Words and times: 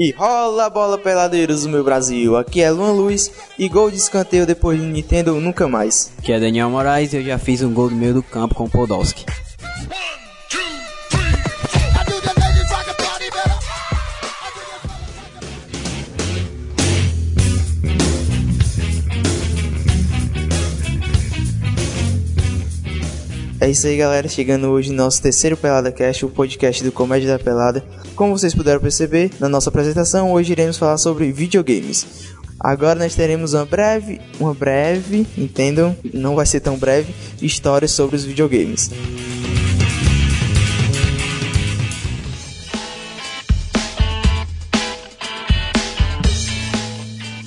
E 0.00 0.12
rola 0.12 0.66
a 0.66 0.70
bola 0.70 0.96
peladeiros 0.96 1.64
do 1.64 1.68
meu 1.68 1.82
Brasil. 1.82 2.36
Aqui 2.36 2.60
é 2.62 2.70
Luan 2.70 2.92
Luiz 2.92 3.32
e 3.58 3.68
gol 3.68 3.90
de 3.90 3.96
escanteio 3.96 4.46
depois 4.46 4.80
de 4.80 4.86
Nintendo 4.86 5.34
nunca 5.40 5.66
mais. 5.66 6.12
Que 6.22 6.32
é 6.32 6.38
Daniel 6.38 6.70
Moraes 6.70 7.12
e 7.12 7.16
eu 7.16 7.24
já 7.24 7.36
fiz 7.36 7.62
um 7.62 7.74
gol 7.74 7.88
do 7.88 7.96
meio 7.96 8.14
do 8.14 8.22
campo 8.22 8.54
com 8.54 8.66
o 8.66 8.70
Podolski. 8.70 9.26
É 23.68 23.70
isso 23.70 23.86
aí, 23.86 23.98
galera. 23.98 24.26
Chegando 24.28 24.68
hoje 24.68 24.88
no 24.88 24.96
nosso 24.96 25.20
terceiro 25.20 25.54
Pelada 25.54 25.92
Cast, 25.92 26.24
o 26.24 26.30
podcast 26.30 26.82
do 26.82 26.90
Comédia 26.90 27.28
da 27.28 27.38
Pelada. 27.38 27.84
Como 28.16 28.34
vocês 28.34 28.54
puderam 28.54 28.80
perceber, 28.80 29.30
na 29.38 29.46
nossa 29.46 29.68
apresentação, 29.68 30.32
hoje 30.32 30.52
iremos 30.52 30.78
falar 30.78 30.96
sobre 30.96 31.30
videogames. 31.30 32.06
Agora 32.58 32.98
nós 32.98 33.14
teremos 33.14 33.52
uma 33.52 33.66
breve, 33.66 34.22
uma 34.40 34.54
breve, 34.54 35.26
entendam, 35.36 35.94
não 36.14 36.34
vai 36.34 36.46
ser 36.46 36.60
tão 36.60 36.78
breve, 36.78 37.14
história 37.42 37.86
sobre 37.86 38.16
os 38.16 38.24
videogames. 38.24 38.90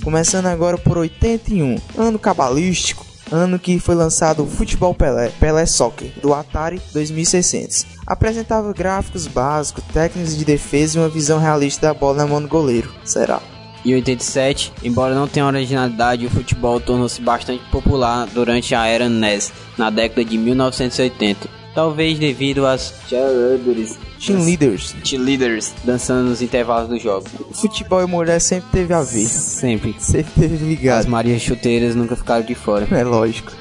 Começando 0.04 0.46
agora 0.46 0.78
por 0.78 1.00
81, 1.00 1.78
ano 1.98 2.20
cabalístico, 2.20 3.11
ano 3.32 3.58
que 3.58 3.80
foi 3.80 3.96
lançado 3.96 4.44
o 4.44 4.48
Futebol 4.48 4.94
Pelé, 4.94 5.30
Pelé 5.40 5.66
Soccer, 5.66 6.12
do 6.22 6.34
Atari 6.34 6.82
2600. 6.94 7.86
Apresentava 8.06 8.74
gráficos 8.74 9.26
básicos, 9.26 9.84
técnicas 9.94 10.38
de 10.38 10.44
defesa 10.44 10.98
e 10.98 11.02
uma 11.02 11.10
visão 11.10 11.40
realista 11.40 11.88
da 11.88 11.94
bola 11.94 12.18
na 12.18 12.28
mão 12.28 12.42
do 12.42 12.48
goleiro. 12.48 12.94
Será? 13.04 13.42
Em 13.84 13.96
87, 13.96 14.74
embora 14.84 15.16
não 15.16 15.28
tenha 15.28 15.46
originalidade, 15.46 16.26
o 16.26 16.30
futebol 16.30 16.80
tornou-se 16.80 17.20
bastante 17.20 17.64
popular 17.72 18.28
durante 18.28 18.76
a 18.76 18.86
era 18.86 19.10
NES, 19.10 19.52
na 19.76 19.90
década 19.90 20.24
de 20.24 20.38
1980. 20.38 21.61
Talvez 21.74 22.20
devido 22.20 22.66
às 22.66 22.94
cheerleaders, 23.08 23.98
Team 24.20 24.44
Leaders. 24.44 24.96
cheerleaders 25.04 25.74
dançando 25.84 26.30
nos 26.30 26.42
intervalos 26.42 26.90
do 26.90 27.00
jogo. 27.00 27.26
Futebol 27.54 28.02
e 28.02 28.06
mulher 28.06 28.42
sempre 28.42 28.70
teve 28.72 28.94
a 28.94 29.02
ver. 29.02 29.26
Sempre. 29.26 29.96
Sempre 29.98 30.32
teve 30.34 30.56
As 30.56 30.62
ligado. 30.62 31.08
Marias 31.08 31.42
chuteiras 31.42 31.96
nunca 31.96 32.16
ficaram 32.16 32.46
de 32.46 32.56
fora. 32.56 32.88
É 32.92 33.04
lógico. 33.04 33.54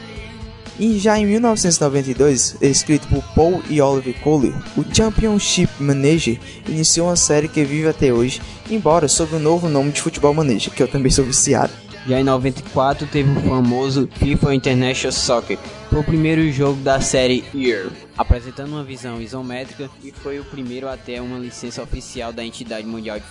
E 0.78 0.98
já 0.98 1.18
em 1.18 1.26
1992, 1.26 2.56
escrito 2.62 3.06
por 3.08 3.22
Paul 3.34 3.62
e 3.68 3.82
Oliver 3.82 4.18
Kohler, 4.22 4.54
o 4.78 4.84
Championship 4.90 5.70
Manager 5.78 6.40
iniciou 6.66 7.08
uma 7.08 7.16
série 7.16 7.48
que 7.48 7.62
vive 7.62 7.86
até 7.86 8.10
hoje, 8.10 8.40
embora 8.70 9.06
sob 9.06 9.36
o 9.36 9.38
novo 9.38 9.68
nome 9.68 9.92
de 9.92 10.00
Futebol 10.00 10.32
Manager, 10.32 10.72
que 10.72 10.82
eu 10.82 10.88
também 10.88 11.12
sou 11.12 11.22
viciado. 11.22 11.70
Já 12.06 12.18
em 12.18 12.24
94 12.24 13.06
teve 13.06 13.30
o 13.30 13.42
famoso 13.42 14.08
FIFA 14.14 14.54
International 14.54 15.12
Soccer, 15.12 15.58
foi 15.90 16.00
o 16.00 16.04
primeiro 16.04 16.50
jogo 16.50 16.80
da 16.82 17.00
série 17.00 17.44
Year, 17.54 17.90
apresentando 18.16 18.70
uma 18.70 18.82
visão 18.82 19.20
isométrica 19.20 19.90
e 20.02 20.10
foi 20.10 20.40
o 20.40 20.44
primeiro 20.44 20.88
a 20.88 20.96
ter 20.96 21.20
uma 21.20 21.38
licença 21.38 21.82
oficial 21.82 22.32
da 22.32 22.44
entidade 22.44 22.86
mundial 22.86 23.18
de 23.18 23.24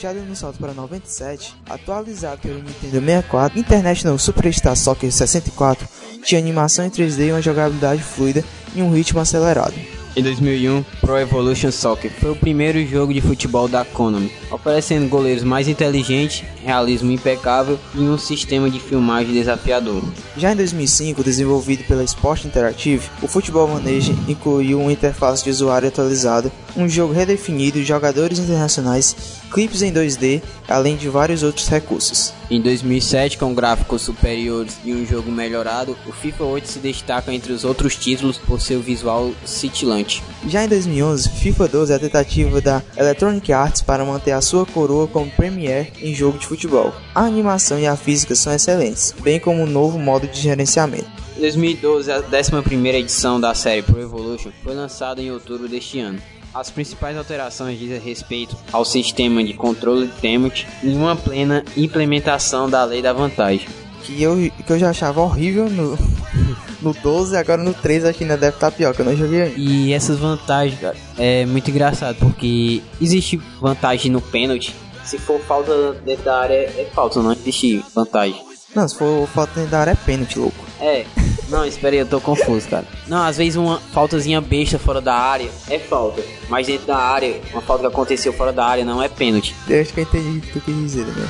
Já 0.00 0.12
dando 0.12 0.32
um 0.32 0.34
salto 0.34 0.58
para 0.58 0.74
97, 0.74 1.54
atualizado 1.68 2.40
pelo 2.40 2.56
Nintendo 2.56 3.00
64, 3.00 3.58
International 3.58 4.18
Superstar 4.18 4.76
Soccer 4.76 5.12
64 5.12 5.88
tinha 6.24 6.40
animação 6.40 6.84
em 6.84 6.90
3D 6.90 7.28
e 7.28 7.32
uma 7.32 7.42
jogabilidade 7.42 8.02
fluida 8.02 8.44
e 8.74 8.82
um 8.82 8.92
ritmo 8.92 9.20
acelerado. 9.20 9.74
Em 10.14 10.22
2001, 10.22 10.84
Pro 11.00 11.18
Evolution 11.18 11.72
Soccer 11.72 12.10
foi 12.10 12.32
o 12.32 12.36
primeiro 12.36 12.84
jogo 12.86 13.14
de 13.14 13.22
futebol 13.22 13.66
da 13.66 13.82
Konami, 13.82 14.30
oferecendo 14.50 15.08
goleiros 15.08 15.42
mais 15.42 15.68
inteligentes, 15.68 16.44
realismo 16.62 17.10
impecável 17.10 17.78
e 17.94 18.00
um 18.00 18.18
sistema 18.18 18.68
de 18.68 18.78
filmagem 18.78 19.32
desafiador. 19.32 20.02
Já 20.36 20.52
em 20.52 20.56
2005, 20.56 21.24
desenvolvido 21.24 21.84
pela 21.84 22.04
Sport 22.04 22.44
Interactive, 22.44 23.08
o 23.22 23.26
Futebol 23.26 23.66
Manager 23.66 24.14
incluiu 24.28 24.82
uma 24.82 24.92
interface 24.92 25.44
de 25.44 25.48
usuário 25.48 25.88
atualizada, 25.88 26.52
um 26.76 26.88
jogo 26.88 27.12
redefinido, 27.12 27.82
jogadores 27.82 28.38
internacionais, 28.38 29.14
clipes 29.50 29.82
em 29.82 29.92
2D, 29.92 30.42
além 30.68 30.96
de 30.96 31.08
vários 31.08 31.42
outros 31.42 31.68
recursos. 31.68 32.32
Em 32.50 32.60
2007, 32.60 33.38
com 33.38 33.54
gráficos 33.54 34.02
superiores 34.02 34.78
e 34.84 34.92
um 34.92 35.06
jogo 35.06 35.30
melhorado, 35.30 35.96
o 36.06 36.12
FIFA 36.12 36.44
8 36.44 36.68
se 36.68 36.78
destaca 36.78 37.32
entre 37.32 37.52
os 37.52 37.64
outros 37.64 37.96
títulos 37.96 38.38
por 38.38 38.60
seu 38.60 38.80
visual 38.80 39.32
cintilante. 39.44 40.22
Já 40.46 40.64
em 40.64 40.68
2011, 40.68 41.28
FIFA 41.28 41.68
12 41.68 41.92
é 41.92 41.96
a 41.96 41.98
tentativa 41.98 42.60
da 42.60 42.82
Electronic 42.96 43.52
Arts 43.52 43.82
para 43.82 44.04
manter 44.04 44.32
a 44.32 44.40
sua 44.40 44.66
coroa 44.66 45.06
como 45.06 45.30
Premier 45.30 45.92
em 46.00 46.14
jogo 46.14 46.38
de 46.38 46.46
futebol. 46.46 46.92
A 47.14 47.22
animação 47.22 47.78
e 47.78 47.86
a 47.86 47.96
física 47.96 48.34
são 48.34 48.52
excelentes, 48.52 49.14
bem 49.22 49.38
como 49.38 49.62
um 49.62 49.66
novo 49.66 49.98
modo 49.98 50.26
de 50.26 50.40
gerenciamento. 50.40 51.22
Em 51.36 51.40
2012, 51.40 52.12
a 52.12 52.22
11ª 52.22 52.94
edição 52.94 53.40
da 53.40 53.54
série 53.54 53.82
Pro 53.82 54.00
Evolution 54.00 54.50
foi 54.62 54.74
lançada 54.74 55.20
em 55.20 55.30
outubro 55.30 55.66
deste 55.66 55.98
ano. 55.98 56.20
As 56.54 56.70
principais 56.70 57.16
alterações 57.16 57.78
dizem 57.78 57.98
respeito 57.98 58.56
ao 58.70 58.84
sistema 58.84 59.42
de 59.42 59.54
controle 59.54 60.06
de 60.06 60.12
tempo 60.14 60.52
e 60.82 60.88
uma 60.88 61.16
plena 61.16 61.64
implementação 61.76 62.68
da 62.68 62.84
lei 62.84 63.00
da 63.00 63.12
vantagem. 63.12 63.66
Que 64.02 64.20
eu, 64.22 64.36
que 64.66 64.72
eu 64.72 64.78
já 64.78 64.90
achava 64.90 65.20
horrível 65.20 65.70
no, 65.70 65.96
no 66.82 66.92
12, 66.92 67.36
agora 67.36 67.62
no 67.62 67.72
13 67.72 68.08
acho 68.08 68.18
que 68.18 68.24
ainda 68.24 68.36
deve 68.36 68.56
estar 68.56 68.70
pior, 68.70 68.94
que 68.94 69.00
eu 69.00 69.06
não 69.06 69.16
joguei 69.16 69.42
ainda. 69.42 69.54
E 69.58 69.92
essas 69.92 70.18
vantagens, 70.18 70.78
cara, 70.78 70.96
é 71.16 71.46
muito 71.46 71.70
engraçado, 71.70 72.16
porque 72.16 72.82
existe 73.00 73.40
vantagem 73.60 74.10
no 74.10 74.20
pênalti. 74.20 74.74
Se 75.04 75.18
for 75.18 75.40
falta 75.40 75.92
dentro 76.04 76.24
da 76.24 76.38
área, 76.38 76.54
é 76.54 76.88
falta, 76.92 77.22
não 77.22 77.32
existe 77.32 77.82
vantagem. 77.94 78.42
Não, 78.74 78.86
se 78.86 78.96
for 78.96 79.26
falta 79.28 79.54
dentro 79.54 79.70
da 79.70 79.80
área 79.80 79.92
é 79.92 79.94
pênalti, 79.94 80.38
louco. 80.38 80.64
É, 80.80 81.06
não, 81.52 81.66
espera 81.66 81.94
aí, 81.94 81.98
eu 81.98 82.06
tô 82.06 82.18
confuso, 82.18 82.66
cara. 82.66 82.86
Não, 83.06 83.22
às 83.22 83.36
vezes 83.36 83.56
uma 83.56 83.78
faltazinha 83.78 84.40
besta 84.40 84.78
fora 84.78 85.02
da 85.02 85.14
área 85.14 85.50
é 85.68 85.78
falta. 85.78 86.22
Mas 86.48 86.66
dentro 86.66 86.86
da 86.86 86.96
área, 86.96 87.38
uma 87.52 87.60
falta 87.60 87.82
que 87.82 87.88
aconteceu 87.88 88.32
fora 88.32 88.54
da 88.54 88.64
área 88.64 88.86
não 88.86 89.02
é 89.02 89.08
pênalti. 89.08 89.54
Eu 89.68 89.82
acho 89.82 89.92
que 89.92 90.00
eu 90.00 90.04
entendi 90.04 90.38
o 90.38 90.40
que 90.40 90.52
tu 90.52 90.60
quis 90.62 90.74
dizer, 90.74 91.06
né? 91.06 91.28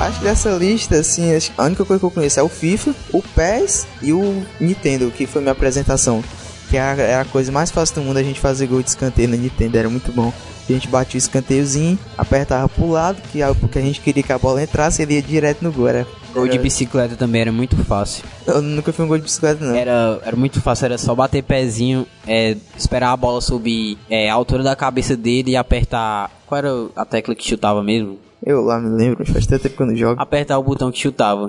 Acho 0.00 0.18
que 0.18 0.24
dessa 0.24 0.50
lista, 0.50 0.96
assim, 0.96 1.24
a 1.58 1.64
única 1.64 1.84
coisa 1.84 2.00
que 2.00 2.06
eu 2.06 2.10
conheço 2.10 2.40
é 2.40 2.42
o 2.42 2.48
FIFA, 2.48 2.94
o 3.12 3.20
PES 3.20 3.86
e 4.00 4.12
o 4.12 4.46
Nintendo, 4.58 5.10
que 5.10 5.26
foi 5.26 5.42
minha 5.42 5.52
apresentação. 5.52 6.24
Que 6.70 6.78
é 6.78 6.80
a, 6.80 6.96
é 6.96 7.14
a 7.16 7.24
coisa 7.26 7.52
mais 7.52 7.70
fácil 7.70 7.96
do 7.96 8.02
mundo 8.02 8.16
a 8.16 8.22
gente 8.22 8.40
fazer 8.40 8.66
gol 8.66 8.82
de 8.82 8.88
escanteio 8.88 9.28
na 9.28 9.36
Nintendo, 9.36 9.76
era 9.76 9.90
muito 9.90 10.10
bom. 10.10 10.32
A 10.68 10.72
gente 10.72 10.88
batia 10.88 11.16
o 11.16 11.18
escanteiozinho, 11.18 11.98
apertava 12.16 12.68
pro 12.68 12.90
lado, 12.90 13.20
que 13.32 13.40
porque 13.60 13.78
a 13.78 13.82
gente 13.82 14.00
queria 14.00 14.22
que 14.22 14.32
a 14.32 14.38
bola 14.38 14.62
entrasse 14.62 15.02
ele 15.02 15.14
ia 15.14 15.22
direto 15.22 15.62
no 15.62 15.72
gol. 15.72 15.88
Era, 15.88 16.06
Gol 16.34 16.46
de 16.46 16.58
bicicleta 16.58 17.16
também 17.16 17.40
era 17.40 17.52
muito 17.52 17.76
fácil. 17.84 18.24
Eu 18.46 18.60
nunca 18.60 18.92
fui 18.92 19.04
um 19.04 19.08
gol 19.08 19.16
de 19.16 19.24
bicicleta, 19.24 19.64
não. 19.64 19.74
Era, 19.74 20.20
era 20.24 20.36
muito 20.36 20.60
fácil, 20.60 20.84
era 20.86 20.98
só 20.98 21.14
bater 21.14 21.42
pezinho, 21.42 22.06
é, 22.26 22.56
esperar 22.76 23.12
a 23.12 23.16
bola 23.16 23.40
subir 23.40 23.98
é, 24.10 24.28
a 24.28 24.34
altura 24.34 24.62
da 24.62 24.76
cabeça 24.76 25.16
dele 25.16 25.52
e 25.52 25.56
apertar. 25.56 26.30
Qual 26.46 26.58
era 26.58 26.70
a 26.94 27.04
tecla 27.04 27.34
que 27.34 27.44
chutava 27.44 27.82
mesmo? 27.82 28.18
Eu 28.44 28.62
lá 28.62 28.78
me 28.78 28.88
lembro, 28.90 29.24
faz 29.26 29.46
tanto 29.46 29.62
tempo 29.62 29.76
que 29.76 29.82
eu 29.82 29.86
não 29.86 29.96
jogo. 29.96 30.20
Apertar 30.20 30.58
o 30.58 30.62
botão 30.62 30.92
que 30.92 30.98
chutava. 30.98 31.48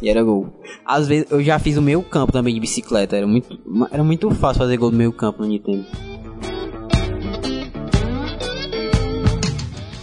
e 0.00 0.08
era 0.08 0.22
gol. 0.22 0.48
Às 0.84 1.06
vezes 1.06 1.26
eu 1.30 1.42
já 1.42 1.58
fiz 1.58 1.76
o 1.76 1.82
meio 1.82 2.02
campo 2.02 2.32
também 2.32 2.54
de 2.54 2.60
bicicleta. 2.60 3.16
Era 3.16 3.26
muito, 3.26 3.58
era 3.90 4.02
muito 4.02 4.30
fácil 4.30 4.60
fazer 4.60 4.76
gol 4.76 4.90
do 4.90 4.96
meio 4.96 5.12
campo 5.12 5.42
no 5.42 5.48
Nintendo. 5.48 5.84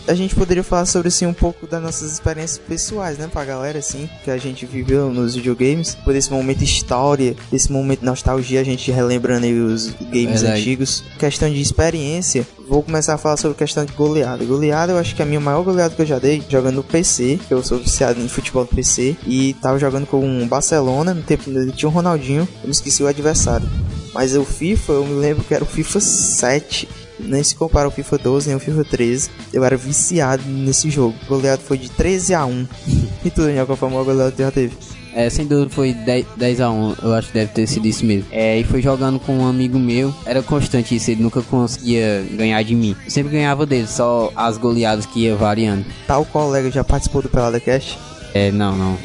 A 0.09 0.15
gente 0.15 0.33
poderia 0.33 0.63
falar 0.63 0.87
sobre 0.87 1.09
assim 1.09 1.27
um 1.27 1.33
pouco 1.33 1.67
das 1.67 1.81
nossas 1.81 2.11
experiências 2.11 2.57
pessoais, 2.57 3.19
né, 3.19 3.29
pra 3.31 3.45
galera 3.45 3.77
assim, 3.77 4.09
que 4.23 4.31
a 4.31 4.37
gente 4.37 4.65
viveu 4.65 5.11
nos 5.11 5.35
videogames, 5.35 5.93
por 5.93 6.15
esse 6.15 6.31
momento 6.31 6.63
história, 6.63 7.35
esse 7.53 7.71
momento 7.71 8.03
nostalgia, 8.03 8.59
a 8.59 8.63
gente 8.63 8.91
relembrando 8.91 9.45
aí 9.45 9.53
os 9.53 9.91
games 10.11 10.41
Verdade. 10.41 10.61
antigos. 10.61 11.03
Questão 11.19 11.47
de 11.47 11.61
experiência, 11.61 12.45
vou 12.67 12.81
começar 12.81 13.13
a 13.13 13.17
falar 13.19 13.37
sobre 13.37 13.55
questão 13.55 13.85
de 13.85 13.93
goleada. 13.93 14.43
Goleada, 14.43 14.93
eu 14.93 14.97
acho 14.97 15.15
que 15.15 15.21
a 15.21 15.25
minha 15.25 15.39
maior 15.39 15.63
goleada 15.63 15.93
que 15.93 16.01
eu 16.01 16.05
já 16.07 16.17
dei 16.17 16.41
jogando 16.49 16.77
no 16.77 16.83
PC, 16.83 17.39
que 17.47 17.53
eu 17.53 17.63
sou 17.63 17.77
viciado 17.77 18.19
em 18.19 18.27
futebol 18.27 18.63
no 18.63 18.75
PC 18.75 19.15
e 19.27 19.53
tava 19.61 19.77
jogando 19.77 20.07
com 20.07 20.25
um 20.25 20.47
Barcelona, 20.47 21.13
no 21.13 21.21
tempo 21.21 21.47
ele 21.47 21.71
tinha 21.71 21.87
um 21.87 21.93
Ronaldinho, 21.93 22.47
eu 22.63 22.65
me 22.65 22.71
esqueci 22.71 23.03
o 23.03 23.07
adversário. 23.07 23.69
Mas 24.13 24.35
o 24.35 24.43
FIFA, 24.43 24.93
eu 24.93 25.05
me 25.05 25.13
lembro 25.19 25.43
que 25.43 25.53
era 25.53 25.63
o 25.63 25.67
FIFA 25.67 25.99
7. 25.99 26.89
Nem 27.19 27.43
se 27.43 27.55
compara 27.55 27.85
ao 27.85 27.91
FIFA 27.91 28.17
12 28.17 28.47
nem 28.47 28.53
ao 28.53 28.59
FIFA 28.59 28.83
13. 28.83 29.29
Eu 29.53 29.63
era 29.63 29.77
viciado 29.77 30.43
nesse 30.47 30.89
jogo. 30.89 31.15
O 31.23 31.27
goleado 31.27 31.61
foi 31.61 31.77
de 31.77 31.89
13 31.89 32.33
a 32.33 32.45
1. 32.45 32.67
e 33.25 33.29
tu, 33.29 33.41
Daniel, 33.41 33.65
qual 33.65 33.77
foi 33.77 33.87
a 33.87 33.91
maior 33.91 34.05
goleada 34.05 34.31
que 34.31 34.41
já 34.41 34.51
teve? 34.51 34.73
É, 35.13 35.29
sem 35.29 35.45
dúvida 35.47 35.69
foi 35.71 35.93
10, 35.93 36.25
10 36.37 36.61
a 36.61 36.69
1, 36.69 36.95
eu 37.01 37.13
acho 37.13 37.27
que 37.29 37.33
deve 37.33 37.51
ter 37.51 37.67
sido 37.67 37.87
isso 37.87 38.05
mesmo. 38.05 38.27
É, 38.31 38.59
e 38.59 38.63
foi 38.63 38.81
jogando 38.81 39.19
com 39.19 39.39
um 39.39 39.47
amigo 39.47 39.79
meu, 39.79 40.13
era 40.25 40.41
constante 40.43 40.95
isso, 40.95 41.09
ele 41.09 41.23
nunca 41.23 41.41
conseguia 41.41 42.23
ganhar 42.31 42.61
de 42.63 42.75
mim. 42.75 42.95
Eu 43.03 43.11
sempre 43.11 43.31
ganhava 43.31 43.65
dele, 43.65 43.87
só 43.87 44.31
as 44.35 44.57
goleadas 44.57 45.05
que 45.07 45.21
ia 45.21 45.35
variando. 45.35 45.83
Tal 46.05 46.23
colega 46.25 46.69
já 46.69 46.83
participou 46.83 47.23
do 47.23 47.29
Pelada 47.29 47.59
Cast? 47.59 47.97
É, 48.33 48.51
não, 48.51 48.77
não. 48.77 48.97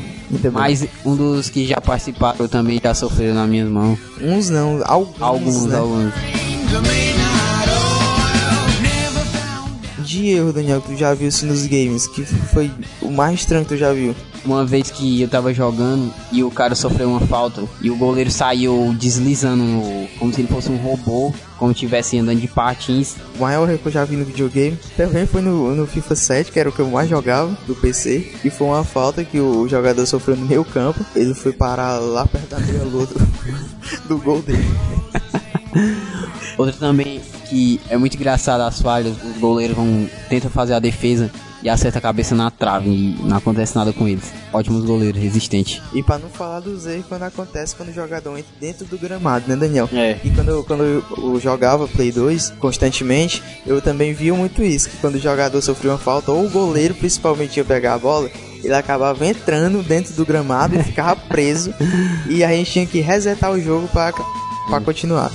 Mas 0.53 0.87
um 1.05 1.17
dos 1.17 1.49
que 1.49 1.67
já 1.67 1.81
participaram 1.81 2.49
também 2.49 2.81
já 2.83 2.95
sofreram 2.95 3.35
nas 3.35 3.49
minhas 3.49 3.69
mãos. 3.69 3.99
Uns 4.21 4.51
não, 4.51 4.83
alguns, 4.85 5.23
Alguns, 5.23 5.67
né? 5.67 5.77
alguns. 5.79 6.13
De 10.25 10.31
erro, 10.31 10.53
Daniel, 10.55 10.81
que 10.81 10.89
tu 10.89 10.97
já 10.97 11.13
viu 11.13 11.29
assim 11.29 11.47
nos 11.47 11.67
games? 11.67 12.07
Que 12.07 12.25
foi 12.25 12.71
o 13.03 13.11
mais 13.11 13.41
estranho 13.41 13.65
que 13.65 13.75
tu 13.75 13.77
já 13.77 13.93
viu? 13.93 14.15
Uma 14.45 14.65
vez 14.65 14.91
que 14.91 15.21
eu 15.21 15.29
tava 15.29 15.53
jogando 15.53 16.13
e 16.33 16.43
o 16.43 16.51
cara 16.51 16.75
sofreu 16.75 17.09
uma 17.09 17.21
falta 17.21 17.63
e 17.81 17.91
o 17.91 17.97
goleiro 17.97 18.31
saiu 18.31 18.95
deslizando 18.99 19.65
como 20.19 20.33
se 20.33 20.41
ele 20.41 20.49
fosse 20.49 20.71
um 20.71 20.77
robô, 20.77 21.33
como 21.59 21.73
estivesse 21.73 22.19
andando 22.19 22.41
de 22.41 22.49
patins. 22.49 23.17
O 23.39 23.43
maior 23.43 23.69
erro 23.69 23.79
que 23.79 23.87
eu 23.87 23.93
já 23.93 24.05
vi 24.05 24.17
no 24.17 24.25
videogame 24.25 24.79
também 24.97 25.27
foi 25.27 25.43
no, 25.43 25.75
no 25.75 25.87
FIFA 25.87 26.15
7, 26.15 26.53
que 26.53 26.61
era 26.61 26.69
o 26.69 26.73
que 26.73 26.81
eu 26.81 26.91
mais 26.91 27.09
jogava 27.09 27.57
do 27.67 27.75
PC, 27.75 28.33
e 28.45 28.51
foi 28.51 28.67
uma 28.67 28.85
falta 28.85 29.25
que 29.25 29.39
o 29.39 29.69
jogador 29.69 30.07
sofreu 30.07 30.37
no 30.37 30.47
meio 30.47 30.65
campo. 30.65 31.05
Ele 31.15 31.35
foi 31.35 31.53
parar 31.53 31.99
lá 31.99 32.27
perto 32.27 32.49
da 32.49 32.61
meia-lua 32.61 33.07
do, 33.07 34.09
do 34.09 34.19
gol 34.19 34.43
dele. 34.43 34.65
Outra 36.57 36.75
também 36.75 37.21
que 37.49 37.81
é 37.89 37.97
muito 37.97 38.17
engraçado 38.17 38.63
as 38.63 38.81
falhas, 38.81 39.17
os 39.23 39.37
goleiros 39.39 39.77
vão 39.77 40.09
tentam 40.29 40.51
fazer 40.51 40.75
a 40.75 40.79
defesa 40.79 41.31
e 41.65 41.69
acerta 41.69 41.99
a 41.99 42.03
cabeça 42.03 42.35
na 42.35 42.51
trave 42.51 42.91
e 42.91 43.17
não 43.23 43.39
acontece 43.39 43.75
nada 43.75 43.91
com 43.91 44.07
eles. 44.07 44.31
Ótimos 44.53 44.85
goleiros, 44.85 45.21
resistentes. 45.21 45.81
E 45.95 46.03
para 46.03 46.19
não 46.19 46.29
falar 46.29 46.61
dos 46.61 46.87
erros 46.87 47.07
quando 47.09 47.23
acontece 47.23 47.75
quando 47.75 47.89
o 47.89 47.93
jogador 47.93 48.37
entra 48.37 48.53
dentro 48.61 48.85
do 48.85 48.99
gramado, 48.99 49.49
né, 49.49 49.57
Daniel? 49.57 49.89
É. 49.91 50.19
E 50.23 50.31
quando, 50.31 50.63
quando 50.65 50.85
eu, 50.85 51.05
eu 51.17 51.41
jogava 51.41 51.89
Play 51.89 52.13
2 52.13 52.51
constantemente, 52.59 53.43
eu 53.67 53.81
também 53.81 54.13
via 54.13 54.35
muito 54.35 54.63
isso, 54.63 54.91
que 54.91 54.99
quando 54.99 55.15
o 55.15 55.21
jogador 55.21 55.61
sofria 55.63 55.93
uma 55.93 55.99
falta, 55.99 56.31
ou 56.31 56.45
o 56.45 56.51
goleiro 56.51 56.95
principalmente 56.95 57.57
ia 57.57 57.65
pegar 57.65 57.95
a 57.95 57.99
bola, 57.99 58.31
ele 58.63 58.75
acabava 58.75 59.27
entrando 59.27 59.83
dentro 59.83 60.13
do 60.13 60.27
gramado 60.27 60.79
e 60.79 60.83
ficava 60.83 61.17
preso. 61.17 61.73
e 62.29 62.45
a 62.45 62.51
gente 62.51 62.73
tinha 62.73 62.87
que 62.87 63.01
resetar 63.01 63.51
o 63.51 63.61
jogo 63.61 63.89
para 63.89 64.13
continuar. 64.85 65.31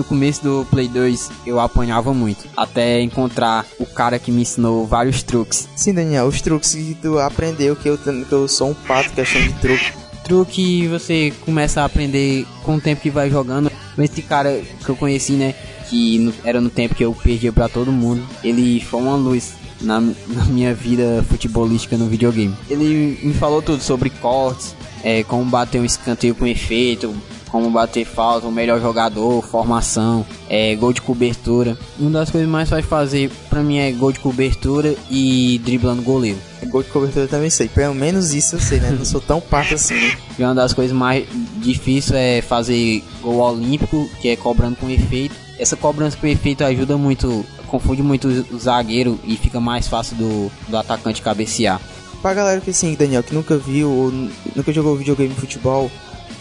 No 0.00 0.04
começo 0.04 0.42
do 0.42 0.66
Play 0.70 0.88
2 0.88 1.30
eu 1.44 1.60
apanhava 1.60 2.14
muito, 2.14 2.48
até 2.56 3.02
encontrar 3.02 3.66
o 3.78 3.84
cara 3.84 4.18
que 4.18 4.32
me 4.32 4.40
ensinou 4.40 4.86
vários 4.86 5.22
truques. 5.22 5.68
Sim, 5.76 5.92
Daniel, 5.92 6.24
os 6.24 6.40
truques 6.40 6.74
que 6.74 6.94
tu 6.94 7.18
aprendeu, 7.18 7.76
que 7.76 7.86
eu, 7.86 7.98
que 7.98 8.32
eu 8.32 8.48
sou 8.48 8.70
um 8.70 8.74
pato 8.74 9.10
questão 9.10 9.42
de 9.42 9.52
truque. 9.52 9.92
Truque 10.24 10.88
você 10.88 11.34
começa 11.44 11.82
a 11.82 11.84
aprender 11.84 12.46
com 12.62 12.76
o 12.76 12.80
tempo 12.80 13.02
que 13.02 13.10
vai 13.10 13.28
jogando. 13.28 13.70
Esse 13.98 14.22
cara 14.22 14.62
que 14.82 14.88
eu 14.88 14.96
conheci, 14.96 15.32
né, 15.32 15.54
que 15.90 16.32
era 16.44 16.62
no 16.62 16.70
tempo 16.70 16.94
que 16.94 17.04
eu 17.04 17.12
perdia 17.12 17.52
para 17.52 17.68
todo 17.68 17.92
mundo, 17.92 18.26
ele 18.42 18.80
foi 18.80 19.02
uma 19.02 19.16
luz 19.16 19.52
na, 19.82 20.00
na, 20.00 20.44
minha 20.48 20.72
vida 20.72 21.22
futebolística 21.28 21.98
no 21.98 22.06
videogame. 22.06 22.56
Ele 22.70 23.20
me 23.22 23.34
falou 23.34 23.60
tudo 23.60 23.82
sobre 23.82 24.08
cortes, 24.08 24.74
é, 25.04 25.22
como 25.24 25.44
bater 25.44 25.78
um 25.78 25.84
escanteio 25.84 26.34
com 26.34 26.46
efeito, 26.46 27.14
como 27.50 27.70
bater 27.70 28.04
falta, 28.04 28.46
o 28.46 28.52
melhor 28.52 28.80
jogador, 28.80 29.42
formação, 29.42 30.24
é, 30.48 30.74
gol 30.76 30.92
de 30.92 31.02
cobertura. 31.02 31.76
Uma 31.98 32.10
das 32.10 32.30
coisas 32.30 32.48
mais 32.48 32.68
fáceis 32.68 32.84
de 32.84 32.88
fazer 32.88 33.30
pra 33.48 33.62
mim 33.62 33.78
é 33.78 33.90
gol 33.92 34.12
de 34.12 34.20
cobertura 34.20 34.94
e 35.10 35.60
driblando 35.64 36.02
goleiro. 36.02 36.38
Gol 36.66 36.82
de 36.82 36.90
cobertura 36.90 37.24
eu 37.24 37.28
também 37.28 37.50
sei, 37.50 37.68
pelo 37.68 37.94
menos 37.94 38.32
isso 38.32 38.56
eu 38.56 38.60
sei, 38.60 38.78
né? 38.80 38.90
Não 38.96 39.04
sou 39.04 39.20
tão 39.20 39.40
pato 39.40 39.74
assim. 39.74 39.94
Né? 39.94 40.16
E 40.38 40.42
uma 40.42 40.54
das 40.54 40.72
coisas 40.72 40.96
mais 40.96 41.26
difíceis 41.56 42.12
é 42.12 42.42
fazer 42.42 43.02
gol 43.20 43.36
olímpico, 43.36 44.08
que 44.20 44.28
é 44.28 44.36
cobrando 44.36 44.76
com 44.76 44.88
efeito. 44.88 45.34
Essa 45.58 45.76
cobrança 45.76 46.16
com 46.16 46.26
efeito 46.26 46.64
ajuda 46.64 46.96
muito, 46.96 47.44
confunde 47.66 48.02
muito 48.02 48.28
o 48.28 48.58
zagueiro 48.58 49.18
e 49.24 49.36
fica 49.36 49.60
mais 49.60 49.88
fácil 49.88 50.16
do, 50.16 50.50
do 50.68 50.76
atacante 50.76 51.20
cabecear. 51.20 51.80
Pra 52.22 52.34
galera 52.34 52.60
que 52.60 52.70
assim, 52.70 52.94
Daniel, 52.94 53.22
que 53.22 53.34
nunca 53.34 53.56
viu 53.56 53.90
ou 53.90 54.12
nunca 54.54 54.72
jogou 54.72 54.96
videogame 54.96 55.34
de 55.34 55.40
futebol, 55.40 55.90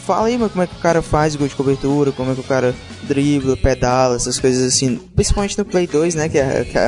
fala 0.10 0.26
aí, 0.26 0.40
mano, 0.40 0.50
como 0.50 0.64
é 0.64 0.68
que 0.68 0.76
o 0.76 0.80
cara 0.80 1.04
faz 1.04 1.36
gol 1.36 1.48
de 1.48 1.54
cobertura, 1.54 2.12
como 2.12 2.32
é 2.32 2.34
que 2.34 2.40
o 2.40 2.44
cara 2.44 2.74
dribla, 3.04 3.56
pedala, 3.56 4.16
essas 4.16 4.40
coisas 4.40 4.74
assim. 4.74 5.00
Principalmente 5.16 5.56
no 5.56 5.64
Play 5.64 5.86
2, 5.86 6.16
né? 6.16 6.28
Que 6.28 6.40
é, 6.40 6.64
que 6.64 6.76
é 6.76 6.88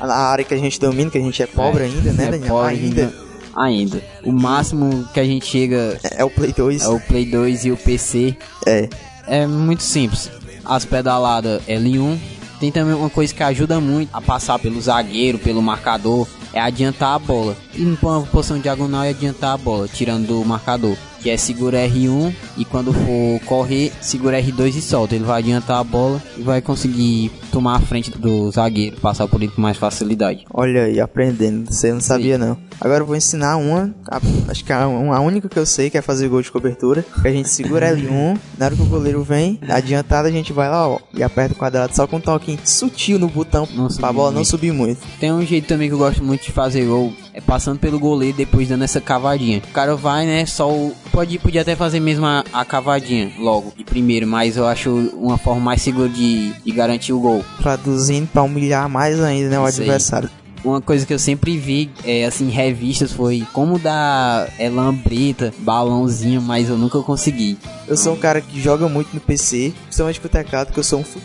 a 0.00 0.30
área 0.30 0.44
que 0.44 0.54
a 0.54 0.56
gente 0.56 0.78
domina, 0.78 1.10
que 1.10 1.18
a 1.18 1.20
gente 1.20 1.42
é 1.42 1.46
pobre 1.46 1.82
é, 1.82 1.86
ainda, 1.86 2.12
né, 2.12 2.26
é 2.26 2.30
Daniel? 2.30 2.54
Pobre 2.54 2.74
ainda. 2.74 3.12
Ainda. 3.56 4.02
O 4.24 4.30
máximo 4.30 5.08
que 5.12 5.18
a 5.18 5.24
gente 5.24 5.44
chega. 5.44 5.98
É, 6.04 6.22
é 6.22 6.24
o 6.24 6.30
Play 6.30 6.52
2. 6.52 6.82
É 6.82 6.88
o 6.88 7.00
Play 7.00 7.26
2 7.26 7.64
e 7.64 7.72
o 7.72 7.76
PC. 7.76 8.36
É. 8.64 8.88
É 9.26 9.44
muito 9.44 9.82
simples. 9.82 10.30
As 10.64 10.84
pedaladas 10.84 11.60
L1. 11.66 12.16
Tem 12.60 12.70
também 12.70 12.94
uma 12.94 13.10
coisa 13.10 13.34
que 13.34 13.42
ajuda 13.42 13.80
muito 13.80 14.08
a 14.12 14.20
passar 14.20 14.56
pelo 14.60 14.80
zagueiro, 14.80 15.36
pelo 15.36 15.60
marcador, 15.60 16.28
é 16.52 16.60
adiantar 16.60 17.16
a 17.16 17.18
bola. 17.18 17.56
E 17.74 17.80
numa 17.80 18.22
posição 18.26 18.56
diagonal 18.60 19.02
é 19.02 19.08
adiantar 19.08 19.54
a 19.54 19.56
bola, 19.56 19.88
tirando 19.88 20.28
do 20.28 20.44
marcador 20.44 20.96
que 21.22 21.30
é 21.30 21.36
segura 21.36 21.86
R1 21.86 22.34
e 22.56 22.64
quando 22.64 22.92
for 22.92 23.40
correr, 23.46 23.92
segura 24.00 24.42
R2 24.42 24.76
e 24.76 24.82
solta. 24.82 25.14
Ele 25.14 25.24
vai 25.24 25.38
adiantar 25.38 25.78
a 25.78 25.84
bola 25.84 26.20
e 26.36 26.42
vai 26.42 26.60
conseguir 26.60 27.30
tomar 27.50 27.76
a 27.76 27.80
frente 27.80 28.10
do 28.10 28.50
zagueiro, 28.50 28.96
passar 29.00 29.28
por 29.28 29.40
ele 29.40 29.52
com 29.52 29.60
mais 29.60 29.76
facilidade. 29.76 30.44
Olha 30.52 30.84
aí, 30.84 31.00
aprendendo, 31.00 31.72
você 31.72 31.92
não 31.92 32.00
sabia 32.00 32.36
Sim. 32.38 32.44
não. 32.44 32.58
Agora 32.80 33.02
eu 33.02 33.06
vou 33.06 33.14
ensinar 33.14 33.56
uma, 33.56 33.94
a, 34.10 34.20
acho 34.48 34.64
que 34.64 34.72
a, 34.72 34.82
a, 34.82 35.20
única 35.20 35.48
que 35.48 35.58
eu 35.58 35.64
sei 35.64 35.88
que 35.88 35.96
é 35.96 36.02
fazer 36.02 36.28
gol 36.28 36.42
de 36.42 36.50
cobertura, 36.50 37.04
que 37.20 37.28
a 37.28 37.30
gente 37.30 37.48
segura 37.48 37.90
L1, 37.94 38.38
na 38.58 38.66
hora 38.66 38.74
que 38.74 38.82
o 38.82 38.86
goleiro 38.86 39.22
vem, 39.22 39.60
adiantado 39.68 40.26
a 40.26 40.30
gente 40.30 40.52
vai 40.52 40.68
lá, 40.68 40.88
ó, 40.88 40.98
e 41.14 41.22
aperta 41.22 41.54
o 41.54 41.56
quadrado 41.56 41.94
só 41.94 42.06
com 42.06 42.16
um 42.16 42.20
toque 42.20 42.58
sutil 42.64 43.18
no 43.18 43.28
botão 43.28 43.68
não 43.74 43.86
pra 43.88 44.12
bola 44.12 44.32
muito. 44.32 44.36
não 44.36 44.44
subir 44.44 44.72
muito. 44.72 45.00
Tem 45.20 45.32
um 45.32 45.44
jeito 45.44 45.68
também 45.68 45.88
que 45.88 45.94
eu 45.94 45.98
gosto 45.98 46.24
muito 46.24 46.42
de 46.42 46.52
fazer 46.52 46.86
gol, 46.86 47.12
é 47.34 47.40
passando 47.40 47.78
pelo 47.78 47.98
goleiro 47.98 48.36
depois 48.36 48.68
dando 48.68 48.84
essa 48.84 49.00
cavadinha. 49.00 49.58
O 49.58 49.72
cara 49.72 49.96
vai, 49.96 50.26
né, 50.26 50.46
só 50.46 50.70
o, 50.70 50.94
pode 51.10 51.38
podia 51.38 51.62
até 51.62 51.74
fazer 51.74 52.00
mesmo 52.00 52.26
a, 52.26 52.44
a, 52.52 52.64
cavadinha 52.64 53.32
logo 53.38 53.72
de 53.76 53.84
primeiro, 53.84 54.26
mas 54.26 54.56
eu 54.56 54.66
acho 54.66 54.90
uma 55.14 55.38
forma 55.38 55.60
mais 55.60 55.82
segura 55.82 56.08
de, 56.08 56.52
de 56.52 56.72
garantir 56.72 57.12
o 57.12 57.20
gol. 57.20 57.44
Traduzindo 57.60 58.28
para 58.28 58.42
humilhar 58.42 58.88
mais 58.88 59.20
ainda, 59.20 59.48
né, 59.48 59.58
o 59.58 59.66
Isso 59.66 59.80
adversário. 59.80 60.30
Aí 60.32 60.42
uma 60.64 60.80
coisa 60.80 61.04
que 61.04 61.12
eu 61.12 61.18
sempre 61.18 61.56
vi, 61.58 61.90
é, 62.04 62.24
assim, 62.24 62.48
revistas 62.48 63.12
foi 63.12 63.46
como 63.52 63.78
dar 63.78 64.48
é, 64.58 64.68
lambreta, 64.68 65.52
balãozinho, 65.58 66.40
mas 66.40 66.68
eu 66.68 66.76
nunca 66.76 67.00
consegui. 67.00 67.58
Eu 67.88 67.96
sou 67.96 68.14
um 68.14 68.16
cara 68.16 68.40
que 68.40 68.60
joga 68.60 68.88
muito 68.88 69.12
no 69.12 69.20
PC, 69.20 69.72
principalmente 69.84 70.20
com 70.20 70.26
o 70.26 70.30
teclado, 70.30 70.72
que 70.72 70.78
eu 70.78 70.84
sou 70.84 71.00
um 71.00 71.02
f... 71.02 71.20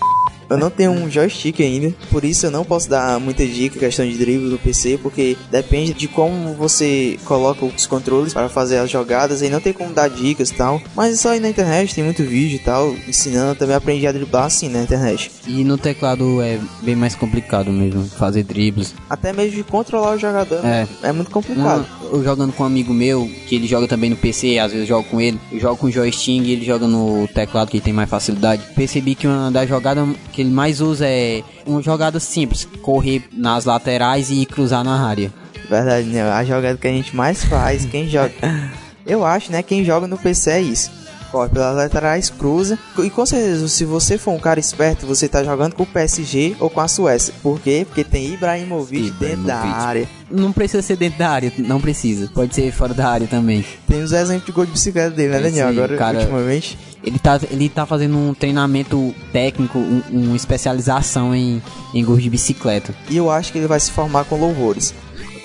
Eu 0.50 0.58
não 0.58 0.70
tenho 0.70 0.92
um 0.92 1.10
joystick 1.10 1.60
ainda, 1.62 1.94
por 2.10 2.24
isso 2.24 2.46
eu 2.46 2.52
não 2.52 2.64
posso 2.64 2.90
dar 2.90 3.20
muita 3.20 3.46
dica 3.46 3.80
questão 3.80 4.06
de 4.08 4.18
drible 4.18 4.50
no 4.50 4.58
PC, 4.58 4.98
porque 5.02 5.36
depende 5.52 5.94
de 5.94 6.08
como 6.08 6.54
você 6.54 7.20
coloca 7.26 7.66
os 7.66 7.86
controles 7.86 8.34
para 8.34 8.48
fazer 8.50 8.78
as 8.78 8.90
jogadas 8.90 9.42
e 9.42 9.50
não 9.50 9.60
tem 9.60 9.74
como 9.74 9.94
dar 9.94 10.10
dicas 10.10 10.50
e 10.50 10.54
tal. 10.54 10.82
Mas 10.96 11.14
é 11.14 11.18
só 11.18 11.30
aí 11.30 11.40
na 11.40 11.50
internet, 11.50 11.94
tem 11.94 12.04
muito 12.04 12.24
vídeo 12.24 12.56
e 12.56 12.60
tal, 12.60 12.96
ensinando. 13.08 13.52
Eu 13.52 13.56
também 13.56 13.76
aprendi 13.76 14.08
a 14.08 14.12
driblar 14.12 14.46
assim 14.46 14.70
na 14.70 14.82
internet. 14.82 15.32
E 15.46 15.64
no 15.64 15.78
teclado 15.78 16.42
é 16.42 16.60
bem 16.82 16.96
mais 16.96 17.16
complicado 17.16 17.72
mesmo, 17.72 18.06
fazer 18.06 18.44
dribles. 18.44 18.96
Até 19.10 19.34
mesmo 19.34 19.58
de 19.58 19.64
controlar 19.64 20.16
o 20.16 20.18
jogador, 20.18 20.66
é, 20.66 20.88
é 21.04 21.12
muito 21.12 21.32
complicado. 21.32 21.86
Jogando 22.24 22.54
com 22.54 22.64
um 22.64 22.66
amigo 22.66 22.94
meu, 22.94 23.30
que 23.48 23.56
ele 23.56 23.68
joga 23.68 23.88
também 23.88 24.10
no 24.10 24.16
PC, 24.16 24.60
às 24.60 24.72
vezes 24.72 24.88
eu 24.90 24.98
jogo 24.98 25.10
com 25.10 25.22
ele, 25.22 25.40
eu 25.52 25.60
jogo 25.60 25.78
com 25.78 25.90
joystick 25.90 26.44
e 26.46 26.52
ele 26.52 26.66
joga 26.66 26.88
no 26.88 27.28
teclado 27.28 27.70
que 27.70 27.80
tem 27.80 27.94
mais 27.94 28.10
facilidade. 28.10 28.62
Percebi 28.76 29.16
que 29.16 29.28
uma 29.28 29.52
das 29.52 29.68
jogadas 29.68 30.08
que 30.32 30.42
ele 30.42 30.52
mais 30.52 30.82
usa 30.82 31.08
é 31.08 31.44
uma 31.66 31.82
jogada 31.82 32.20
simples, 32.20 32.68
correr 32.82 33.24
nas 33.32 33.66
laterais 33.66 34.30
e 34.30 34.46
cruzar 34.46 34.84
na 34.84 35.08
área. 35.08 35.32
Verdade, 35.70 36.08
né? 36.08 36.22
A 36.22 36.44
jogada 36.44 36.78
que 36.78 36.88
a 36.88 36.92
gente 36.92 37.16
mais 37.16 37.44
faz, 37.44 37.86
quem 37.86 38.08
joga. 38.08 38.34
Eu 39.06 39.26
acho, 39.26 39.52
né? 39.52 39.64
Quem 39.64 39.86
joga 39.86 40.06
no 40.06 40.18
PC 40.18 40.52
é 40.52 40.62
isso 40.62 40.97
corre 41.32 41.50
pelas 41.50 41.76
laterais, 41.76 42.30
cruza. 42.30 42.78
E 43.00 43.10
com 43.10 43.26
certeza, 43.26 43.68
se 43.68 43.86
você 43.86 44.18
for 44.18 44.32
um 44.32 44.40
cara 44.40 44.60
esperto, 44.60 45.06
você 45.06 45.28
tá 45.28 45.44
jogando 45.44 45.74
com 45.74 45.84
o 45.84 45.86
PSG 45.86 46.56
ou 46.60 46.70
com 46.70 46.82
a 46.82 46.88
Suécia. 46.88 47.34
Por 47.42 47.60
quê? 47.60 47.86
Porque 47.88 48.04
tem 48.04 48.34
Ibrahimovic, 48.34 49.08
Ibrahimovic. 49.08 49.20
dentro 49.20 49.44
da 49.46 49.58
área. 49.58 50.10
Não 50.30 50.52
precisa 50.52 50.82
ser 50.82 50.98
dentro 50.98 51.20
da 51.20 51.30
área, 51.30 51.54
não 51.60 51.80
precisa. 51.80 52.30
Pode 52.34 52.54
ser 52.54 52.72
fora 52.72 52.94
da 52.94 53.10
área 53.10 53.28
também. 53.28 53.64
Tem 53.88 54.04
os 54.04 54.12
exemplos 54.12 54.46
de 54.46 54.52
gol 54.52 54.66
de 54.66 54.72
bicicleta 54.72 55.12
dele, 55.12 55.30
né, 55.30 55.40
Daniel? 55.40 55.70
Agora, 55.70 55.98
cara, 55.98 56.20
ultimamente. 56.20 56.78
Ele 57.04 57.18
tá, 57.18 57.40
ele 57.50 57.70
tá 57.70 57.86
fazendo 57.86 58.18
um 58.18 58.34
treinamento 58.34 59.16
técnico, 59.32 59.80
um, 59.80 60.02
uma 60.10 60.36
especialização 60.36 61.34
em, 61.34 61.62
em 61.94 62.04
gols 62.04 62.22
de 62.22 62.30
bicicleta. 62.30 62.94
E 63.10 63.16
eu 63.16 63.32
acho 63.32 63.52
que 63.52 63.58
ele 63.58 63.68
vai 63.68 63.80
se 63.80 63.92
formar 63.92 64.26
com 64.26 64.38
louvores. 64.38 64.94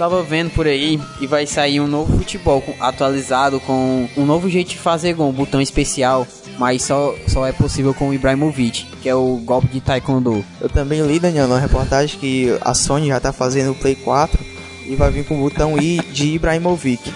Tava 0.03 0.21
vendo 0.21 0.51
por 0.51 0.67
aí 0.67 1.01
e 1.21 1.29
vai 1.29 1.47
sair 1.47 1.81
um 1.81 1.87
novo 1.87 2.19
futebol 2.19 2.61
atualizado 2.81 3.61
com 3.61 4.09
um 4.17 4.27
novo 4.27 4.51
jeito 4.51 4.71
de 4.71 4.77
fazer 4.77 5.13
gol, 5.13 5.29
um 5.29 5.33
botão 5.33 5.61
especial 5.61 6.27
mas 6.59 6.83
só, 6.83 7.15
só 7.29 7.47
é 7.47 7.53
possível 7.53 7.95
com 7.95 8.09
o 8.09 8.13
Ibrahimovic, 8.13 8.85
que 9.01 9.09
é 9.09 9.15
o 9.15 9.37
golpe 9.37 9.69
de 9.69 9.81
Taekwondo. 9.81 10.45
Eu 10.61 10.69
também 10.69 11.07
li, 11.07 11.21
Daniel, 11.21 11.47
na 11.47 11.57
reportagem 11.57 12.19
que 12.19 12.49
a 12.63 12.75
Sony 12.75 13.07
já 13.07 13.21
tá 13.21 13.33
fazendo 13.33 13.71
o 13.71 13.75
Play 13.77 13.95
4 13.95 14.45
e 14.89 14.97
vai 14.97 15.09
vir 15.13 15.25
com 15.25 15.37
o 15.37 15.49
botão 15.49 15.79
I 15.81 16.01
de 16.13 16.35
Ibrahimovic. 16.35 17.15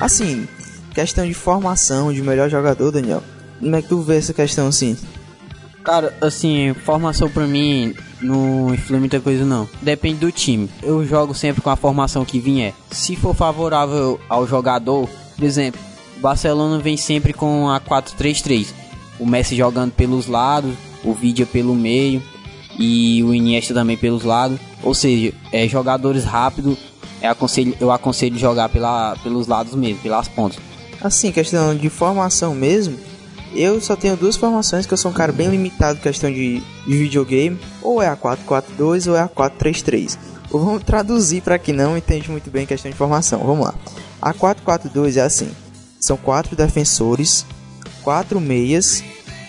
Assim, 0.00 0.48
questão 0.92 1.24
de 1.24 1.34
formação 1.34 2.12
de 2.12 2.20
melhor 2.20 2.50
jogador, 2.50 2.90
Daniel. 2.90 3.22
Como 3.60 3.76
é 3.76 3.80
que 3.80 3.88
tu 3.88 4.02
vê 4.02 4.16
essa 4.16 4.34
questão 4.34 4.66
assim? 4.66 4.96
Cara, 5.84 6.16
assim, 6.20 6.74
formação 6.84 7.30
pra 7.30 7.46
mim 7.46 7.94
não 8.20 8.74
influi 8.74 8.98
muita 8.98 9.20
coisa 9.20 9.44
não. 9.44 9.68
Depende 9.80 10.18
do 10.18 10.30
time. 10.32 10.68
Eu 10.82 11.04
jogo 11.06 11.34
sempre 11.34 11.62
com 11.62 11.70
a 11.70 11.76
formação 11.76 12.24
que 12.24 12.38
vier. 12.38 12.74
Se 12.90 13.16
for 13.16 13.34
favorável 13.34 14.20
ao 14.28 14.46
jogador, 14.46 15.08
por 15.36 15.44
exemplo, 15.44 15.80
O 16.18 16.20
Barcelona 16.20 16.78
vem 16.78 16.96
sempre 16.96 17.32
com 17.32 17.70
a 17.70 17.80
4-3-3. 17.80 18.66
O 19.20 19.26
Messi 19.26 19.54
jogando 19.56 19.92
pelos 19.92 20.26
lados, 20.26 20.74
o 21.04 21.12
Vidia 21.12 21.46
pelo 21.46 21.74
meio 21.74 22.20
e 22.76 23.22
o 23.22 23.32
Iniesta 23.32 23.72
também 23.72 23.96
pelos 23.96 24.24
lados. 24.24 24.58
Ou 24.82 24.94
seja, 24.94 25.32
é, 25.52 25.66
jogadores 25.68 26.24
rápidos, 26.24 26.76
é, 27.20 27.28
aconselho, 27.28 27.76
eu 27.80 27.90
aconselho 27.92 28.36
jogar 28.36 28.68
pela, 28.68 29.16
pelos 29.22 29.46
lados 29.46 29.74
mesmo, 29.74 30.00
pelas 30.02 30.26
pontas. 30.26 30.58
Assim, 31.00 31.30
questão 31.30 31.76
de 31.76 31.88
formação 31.88 32.52
mesmo, 32.54 32.98
eu 33.54 33.80
só 33.80 33.96
tenho 33.96 34.16
duas 34.16 34.36
formações 34.36 34.86
que 34.86 34.92
eu 34.92 34.98
sou 34.98 35.10
um 35.10 35.14
cara 35.14 35.32
bem 35.32 35.48
limitado 35.48 36.00
questão 36.00 36.30
de, 36.30 36.60
de 36.86 36.96
videogame, 36.96 37.58
ou 37.82 38.02
é 38.02 38.08
a 38.08 38.16
442 38.16 39.06
ou 39.06 39.16
é 39.16 39.20
a 39.20 39.28
433. 39.28 40.18
Vamos 40.50 40.82
traduzir 40.82 41.42
para 41.42 41.58
quem 41.58 41.74
não 41.74 41.96
entende 41.96 42.30
muito 42.30 42.50
bem 42.50 42.66
questão 42.66 42.90
de 42.90 42.96
formação. 42.96 43.40
Vamos 43.40 43.66
lá. 43.66 43.74
A 44.20 44.32
442 44.32 45.16
é 45.16 45.22
assim: 45.22 45.50
são 46.00 46.16
quatro 46.16 46.56
defensores, 46.56 47.44
quatro 48.02 48.40
meias 48.40 49.02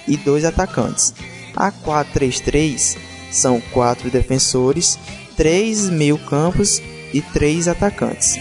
e 0.07 0.17
dois 0.17 0.43
atacantes. 0.43 1.13
A 1.55 1.71
433 1.71 2.97
são 3.31 3.61
quatro 3.71 4.09
defensores, 4.09 4.97
três 5.37 5.89
meio-campos 5.89 6.81
e 7.13 7.21
três 7.21 7.67
atacantes. 7.67 8.37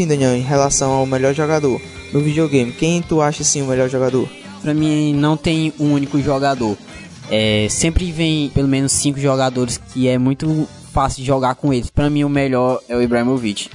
Sim, 0.00 0.06
Daniel, 0.06 0.34
em 0.34 0.40
relação 0.40 0.92
ao 0.92 1.04
melhor 1.04 1.34
jogador 1.34 1.78
no 2.10 2.20
videogame, 2.22 2.72
quem 2.72 3.02
tu 3.02 3.20
acha 3.20 3.42
assim 3.42 3.60
o 3.60 3.66
melhor 3.66 3.86
jogador? 3.86 4.26
Pra 4.62 4.72
mim 4.72 5.12
não 5.12 5.36
tem 5.36 5.74
um 5.78 5.92
único 5.92 6.18
jogador. 6.22 6.74
É, 7.30 7.66
sempre 7.68 8.10
vem 8.10 8.48
pelo 8.48 8.66
menos 8.66 8.92
cinco 8.92 9.20
jogadores 9.20 9.78
que 9.92 10.08
é 10.08 10.16
muito 10.16 10.66
fácil 10.90 11.20
de 11.20 11.26
jogar 11.26 11.54
com 11.54 11.70
eles. 11.70 11.90
Pra 11.90 12.08
mim 12.08 12.24
o 12.24 12.30
melhor 12.30 12.80
é 12.88 12.96
o 12.96 13.02
Ibrahimovic. 13.02 13.68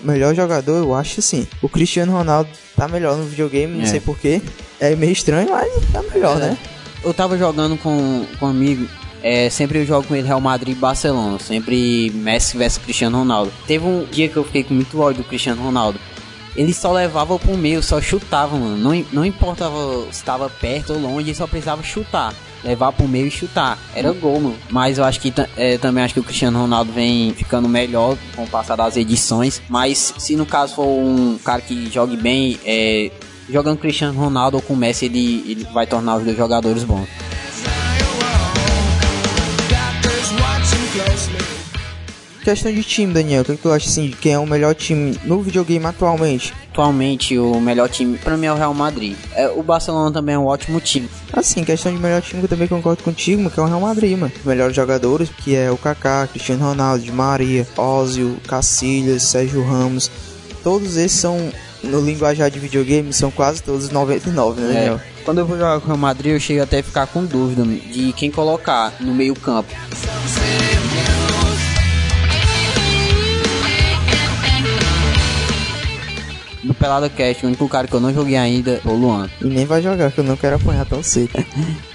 Melhor 0.00 0.34
jogador, 0.34 0.78
eu 0.78 0.94
acho 0.94 1.20
sim. 1.20 1.46
O 1.60 1.68
Cristiano 1.68 2.10
Ronaldo 2.12 2.48
tá 2.74 2.88
melhor 2.88 3.14
no 3.18 3.24
videogame, 3.24 3.74
não 3.76 3.82
É. 3.84 3.86
sei 3.86 4.00
porquê. 4.00 4.40
É 4.80 4.96
meio 4.96 5.12
estranho, 5.12 5.50
mas 5.50 5.70
tá 5.92 6.02
melhor, 6.14 6.38
né? 6.38 6.56
Eu 7.04 7.12
tava 7.12 7.36
jogando 7.36 7.76
com, 7.76 8.24
com 8.40 8.46
um 8.46 8.48
amigo, 8.48 8.88
é, 9.22 9.50
sempre 9.50 9.78
eu 9.78 9.86
jogo 9.86 10.06
com 10.06 10.14
ele 10.14 10.26
Real 10.26 10.40
Madrid 10.40 10.76
e 10.76 10.78
Barcelona, 10.78 11.38
sempre 11.38 12.10
Messi 12.14 12.56
versus 12.56 12.82
Cristiano 12.82 13.18
Ronaldo. 13.18 13.52
Teve 13.66 13.84
um 13.84 14.04
dia 14.04 14.28
que 14.28 14.36
eu 14.36 14.44
fiquei 14.44 14.64
com 14.64 14.74
muito 14.74 15.00
ódio 15.00 15.22
do 15.22 15.28
Cristiano 15.28 15.62
Ronaldo. 15.62 15.98
Ele 16.56 16.72
só 16.72 16.90
levava 16.90 17.38
pro 17.38 17.56
meio, 17.56 17.82
só 17.82 18.00
chutava, 18.00 18.56
mano. 18.56 18.76
Não, 18.76 19.04
não 19.12 19.24
importava 19.24 20.04
se 20.04 20.18
estava 20.18 20.48
perto 20.48 20.94
ou 20.94 20.98
longe, 20.98 21.28
ele 21.28 21.34
só 21.36 21.46
precisava 21.46 21.82
chutar. 21.82 22.34
Levar 22.64 22.92
pro 22.92 23.06
meio 23.06 23.26
e 23.26 23.30
chutar. 23.30 23.78
Era 23.94 24.10
gol, 24.12 24.40
mano. 24.40 24.56
Mas 24.70 24.96
eu 24.96 25.04
acho 25.04 25.20
que 25.20 25.32
é, 25.56 25.76
também 25.76 26.02
acho 26.02 26.14
que 26.14 26.20
o 26.20 26.24
Cristiano 26.24 26.58
Ronaldo 26.58 26.90
vem 26.92 27.32
ficando 27.34 27.68
melhor 27.68 28.16
com 28.34 28.44
o 28.44 28.48
passar 28.48 28.74
das 28.74 28.96
edições. 28.96 29.60
Mas 29.68 30.14
se 30.16 30.34
no 30.34 30.46
caso 30.46 30.76
for 30.76 30.86
um 30.86 31.38
cara 31.44 31.60
que 31.60 31.90
jogue 31.90 32.16
bem, 32.16 32.58
é, 32.64 33.10
jogando 33.50 33.78
Cristiano 33.78 34.18
Ronaldo 34.18 34.56
ou 34.56 34.62
com 34.62 34.74
Messi, 34.74 35.04
ele, 35.04 35.44
ele 35.46 35.64
vai 35.72 35.86
tornar 35.86 36.16
os 36.16 36.24
dois 36.24 36.36
jogadores 36.36 36.82
bons. 36.84 37.06
Questão 42.46 42.72
de 42.72 42.84
time, 42.84 43.12
Daniel, 43.12 43.42
o 43.42 43.44
que, 43.44 43.56
que 43.56 43.62
tu 43.62 43.72
acha 43.72 43.88
assim 43.88 44.06
de 44.06 44.14
quem 44.14 44.34
é 44.34 44.38
o 44.38 44.46
melhor 44.46 44.72
time 44.72 45.18
no 45.24 45.42
videogame 45.42 45.84
atualmente? 45.84 46.54
Atualmente 46.70 47.36
o 47.36 47.60
melhor 47.60 47.88
time 47.88 48.16
para 48.18 48.36
mim 48.36 48.46
é 48.46 48.52
o 48.52 48.54
Real 48.54 48.72
Madrid. 48.72 49.16
É, 49.34 49.48
o 49.48 49.64
Barcelona 49.64 50.12
também 50.12 50.36
é 50.36 50.38
um 50.38 50.46
ótimo 50.46 50.80
time. 50.80 51.08
Assim, 51.32 51.64
questão 51.64 51.92
de 51.92 51.98
melhor 51.98 52.22
time 52.22 52.38
que 52.38 52.44
eu 52.44 52.48
também 52.48 52.68
concordo 52.68 53.02
contigo, 53.02 53.50
que 53.50 53.58
é 53.58 53.62
o 53.64 53.66
Real 53.66 53.80
Madrid, 53.80 54.16
mano. 54.16 54.32
Os 54.38 54.44
melhores 54.44 54.76
jogadores, 54.76 55.28
que 55.28 55.56
é 55.56 55.72
o 55.72 55.76
Kaká, 55.76 56.28
Cristiano 56.28 56.64
Ronaldo, 56.64 57.02
Di 57.02 57.10
Maria, 57.10 57.66
Ozil, 57.76 58.36
Cacilhas, 58.46 59.24
Sérgio 59.24 59.64
Ramos. 59.64 60.08
Todos 60.62 60.96
esses 60.96 61.18
são, 61.18 61.50
no 61.82 62.00
linguajar 62.00 62.48
de 62.48 62.60
videogame, 62.60 63.12
são 63.12 63.32
quase 63.32 63.60
todos 63.60 63.90
99, 63.90 64.60
né, 64.60 64.72
Daniel? 64.72 64.94
É, 64.94 65.24
quando 65.24 65.38
eu 65.38 65.46
vou 65.46 65.58
jogar 65.58 65.80
com 65.80 65.86
o 65.86 65.88
Real 65.88 65.98
Madrid, 65.98 66.34
eu 66.34 66.38
chego 66.38 66.62
até 66.62 66.78
a 66.78 66.82
ficar 66.84 67.08
com 67.08 67.24
dúvida 67.24 67.64
de 67.64 68.12
quem 68.12 68.30
colocar 68.30 68.94
no 69.00 69.12
meio 69.12 69.34
campo. 69.34 69.74
Pelada 76.78 77.08
Cast, 77.08 77.44
o 77.44 77.48
único 77.48 77.68
cara 77.68 77.86
que 77.86 77.94
eu 77.94 78.00
não 78.00 78.12
joguei 78.12 78.36
ainda 78.36 78.80
é 78.84 78.88
o 78.88 78.94
Luan. 78.94 79.28
E 79.40 79.46
nem 79.46 79.64
vai 79.66 79.82
jogar, 79.82 80.12
que 80.12 80.18
eu 80.18 80.24
não 80.24 80.36
quero 80.36 80.56
apanhar 80.56 80.86
tão 80.86 81.02
cedo. 81.02 81.30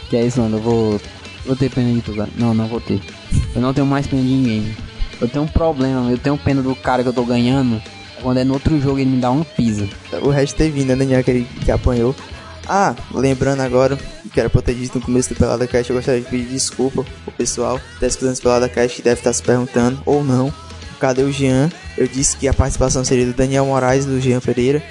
Que 0.10 0.18
é 0.18 0.26
isso, 0.26 0.42
mano, 0.42 0.58
eu 0.58 0.62
vou. 0.62 1.02
Vou 1.46 1.56
ter 1.56 1.70
pena 1.70 1.90
de 1.94 2.02
tu, 2.02 2.14
cara. 2.14 2.30
Não, 2.36 2.54
não 2.54 2.68
vou 2.68 2.82
ter. 2.82 3.00
Eu 3.56 3.62
não 3.62 3.74
tenho 3.74 3.88
mais 3.88 4.06
pena 4.06 4.22
de 4.22 4.28
ninguém. 4.28 4.76
Eu 5.22 5.30
tenho 5.30 5.46
um 5.46 5.48
problema, 5.48 6.12
eu 6.12 6.18
tenho 6.18 6.38
pena 6.38 6.62
do 6.62 6.76
cara 6.76 7.02
que 7.02 7.08
eu 7.08 7.14
tô 7.14 7.24
ganhando. 7.24 7.82
Quando 8.22 8.38
é 8.38 8.44
no 8.44 8.56
outro 8.56 8.78
jogo 8.82 9.00
ele 9.00 9.10
me 9.10 9.22
dá 9.22 9.32
uma 9.32 9.46
pisa. 9.46 9.88
o 10.22 10.30
resto 10.30 10.58
teve 10.58 10.72
vindo, 10.72 10.90
né, 10.90 10.96
Daniel, 10.98 11.22
aquele 11.22 11.46
que 11.64 11.72
apanhou. 11.72 12.14
Ah, 12.68 12.94
lembrando 13.14 13.62
agora, 13.62 13.98
que 14.32 14.40
era 14.40 14.50
pra 14.50 14.60
eu 14.60 14.64
ter 14.64 14.76
dito 14.76 15.00
no 15.00 15.06
começo 15.06 15.30
do 15.30 15.36
Pelada 15.36 15.66
Cast, 15.66 15.90
eu 15.90 15.96
gostaria 15.96 16.22
de 16.22 16.30
pedir 16.30 16.50
desculpa 16.50 17.06
pro 17.24 17.34
pessoal 17.34 17.80
que 17.80 18.00
tá 18.00 18.08
escutando 18.08 18.40
Pelada 18.40 18.70
Cast 18.70 18.98
que 18.98 19.02
deve 19.02 19.20
estar 19.20 19.34
se 19.34 19.42
perguntando, 19.42 20.02
ou 20.06 20.24
não, 20.24 20.54
cadê 21.02 21.24
o 21.24 21.32
Jean? 21.32 21.70
Eu 21.98 22.08
disse 22.08 22.38
que 22.38 22.48
a 22.48 22.54
participação 22.54 23.04
seria 23.04 23.26
do 23.26 23.34
Daniel 23.34 23.66
Moraes 23.66 24.06
e 24.06 24.08
do 24.08 24.22
Jean 24.22 24.40
Pereira. 24.40 24.84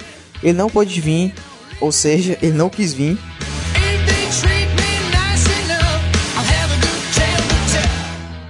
Ele 0.43 0.53
não 0.53 0.69
pôde 0.69 0.99
vir, 0.99 1.33
ou 1.79 1.91
seja, 1.91 2.37
ele 2.41 2.51
não 2.53 2.69
quis 2.69 2.93
vir. 2.93 3.17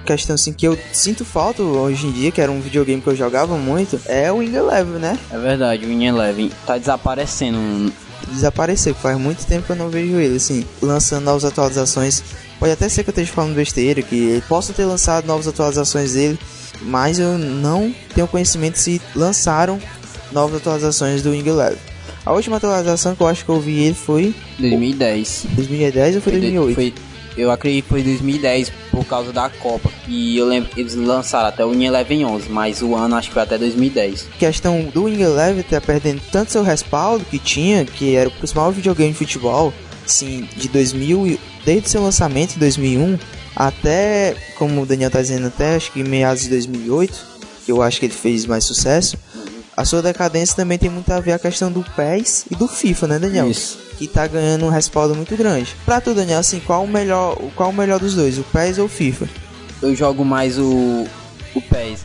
Questão 0.04 0.34
assim 0.34 0.52
que 0.52 0.66
eu 0.66 0.76
sinto 0.92 1.24
falta 1.24 1.62
hoje 1.62 2.08
em 2.08 2.12
dia, 2.12 2.32
que 2.32 2.40
era 2.40 2.50
um 2.50 2.60
videogame 2.60 3.00
que 3.00 3.08
eu 3.08 3.14
jogava 3.14 3.56
muito, 3.56 4.00
é 4.06 4.32
o 4.32 4.38
Wing 4.38 4.54
Eleven, 4.54 4.98
né? 4.98 5.16
É 5.30 5.38
verdade, 5.38 5.84
o 5.84 5.88
Win 5.88 6.04
Eleven 6.06 6.50
tá 6.66 6.76
desaparecendo. 6.76 7.92
desapareceu, 8.28 8.94
faz 8.94 9.16
muito 9.16 9.46
tempo 9.46 9.66
que 9.66 9.70
eu 9.70 9.76
não 9.76 9.88
vejo 9.88 10.16
ele, 10.18 10.36
assim, 10.36 10.66
lançando 10.82 11.24
novas 11.24 11.44
atualizações. 11.44 12.22
Pode 12.62 12.74
até 12.74 12.88
ser 12.88 13.02
que 13.02 13.10
eu 13.10 13.12
esteja 13.12 13.32
falando 13.32 13.56
besteira, 13.56 14.00
que 14.02 14.14
ele 14.14 14.40
possa 14.42 14.72
ter 14.72 14.84
lançado 14.84 15.26
novas 15.26 15.48
atualizações 15.48 16.12
dele, 16.12 16.38
mas 16.82 17.18
eu 17.18 17.36
não 17.36 17.92
tenho 18.14 18.28
conhecimento 18.28 18.78
se 18.78 19.02
lançaram 19.16 19.80
novas 20.30 20.58
atualizações 20.58 21.22
do 21.24 21.30
Wing 21.32 21.48
Eleven. 21.48 21.76
A 22.24 22.32
última 22.32 22.58
atualização 22.58 23.16
que 23.16 23.20
eu 23.20 23.26
acho 23.26 23.44
que 23.44 23.50
eu 23.50 23.60
vi 23.60 23.80
ele 23.82 23.94
foi 23.94 24.32
2010. 24.60 25.46
2010 25.56 26.14
ou 26.14 26.22
foi 26.22 26.32
Foi 26.34 26.40
de- 26.40 26.46
2008? 26.52 26.74
foi- 26.76 26.94
eu 27.36 27.50
acredito 27.50 27.82
que 27.82 27.88
foi 27.90 28.02
2010 28.04 28.70
por 28.92 29.04
causa 29.06 29.32
da 29.32 29.50
Copa. 29.50 29.90
E 30.06 30.36
eu 30.38 30.46
lembro 30.46 30.70
que 30.70 30.80
eles 30.80 30.94
lançaram 30.94 31.48
até 31.48 31.64
o 31.64 31.70
Win 31.72 31.86
Eleven 31.86 32.24
11, 32.26 32.48
mas 32.48 32.80
o 32.80 32.94
ano 32.94 33.16
acho 33.16 33.26
que 33.26 33.34
foi 33.34 33.42
até 33.42 33.58
2010. 33.58 34.28
questão 34.38 34.84
do 34.84 35.02
Wing 35.06 35.20
Eleven 35.20 35.64
tá 35.64 35.80
perdendo 35.80 36.22
tanto 36.30 36.52
seu 36.52 36.62
respaldo 36.62 37.24
que 37.24 37.40
tinha, 37.40 37.84
que 37.84 38.14
era 38.14 38.28
o 38.28 38.32
principal 38.32 38.70
videogame 38.70 39.10
de 39.10 39.18
futebol, 39.18 39.74
assim, 40.06 40.48
de 40.56 40.68
2000, 40.68 41.26
e- 41.26 41.40
desde 41.64 41.88
seu 41.88 42.02
lançamento 42.02 42.56
em 42.56 42.58
2001 42.58 43.18
até, 43.54 44.34
como 44.58 44.82
o 44.82 44.86
Daniel 44.86 45.10
tá 45.10 45.20
dizendo, 45.20 45.46
até 45.48 45.76
acho 45.76 45.92
que 45.92 46.02
meados 46.02 46.44
de 46.44 46.48
2008, 46.50 47.26
que 47.64 47.72
eu 47.72 47.82
acho 47.82 48.00
que 48.00 48.06
ele 48.06 48.14
fez 48.14 48.46
mais 48.46 48.64
sucesso. 48.64 49.16
A 49.76 49.84
sua 49.84 50.02
decadência 50.02 50.54
também 50.54 50.78
tem 50.78 50.90
muito 50.90 51.10
a 51.10 51.20
ver 51.20 51.32
a 51.32 51.38
questão 51.38 51.70
do 51.70 51.82
PES 51.96 52.46
e 52.50 52.54
do 52.54 52.68
FIFA, 52.68 53.06
né, 53.08 53.18
Daniel? 53.18 53.50
Isso. 53.50 53.78
Que 53.98 54.06
tá 54.06 54.26
ganhando 54.26 54.66
um 54.66 54.68
respaldo 54.68 55.14
muito 55.14 55.36
grande. 55.36 55.74
Pra 55.84 56.00
tu, 56.00 56.14
Daniel, 56.14 56.40
assim, 56.40 56.60
qual 56.60 56.84
o 56.84 56.88
melhor, 56.88 57.36
qual 57.56 57.70
o 57.70 57.72
melhor 57.72 57.98
dos 57.98 58.14
dois, 58.14 58.38
o 58.38 58.42
PES 58.44 58.78
ou 58.78 58.86
o 58.86 58.88
FIFA? 58.88 59.28
Eu 59.80 59.94
jogo 59.94 60.24
mais 60.24 60.58
o, 60.58 61.06
o 61.54 61.60
PES. 61.62 62.04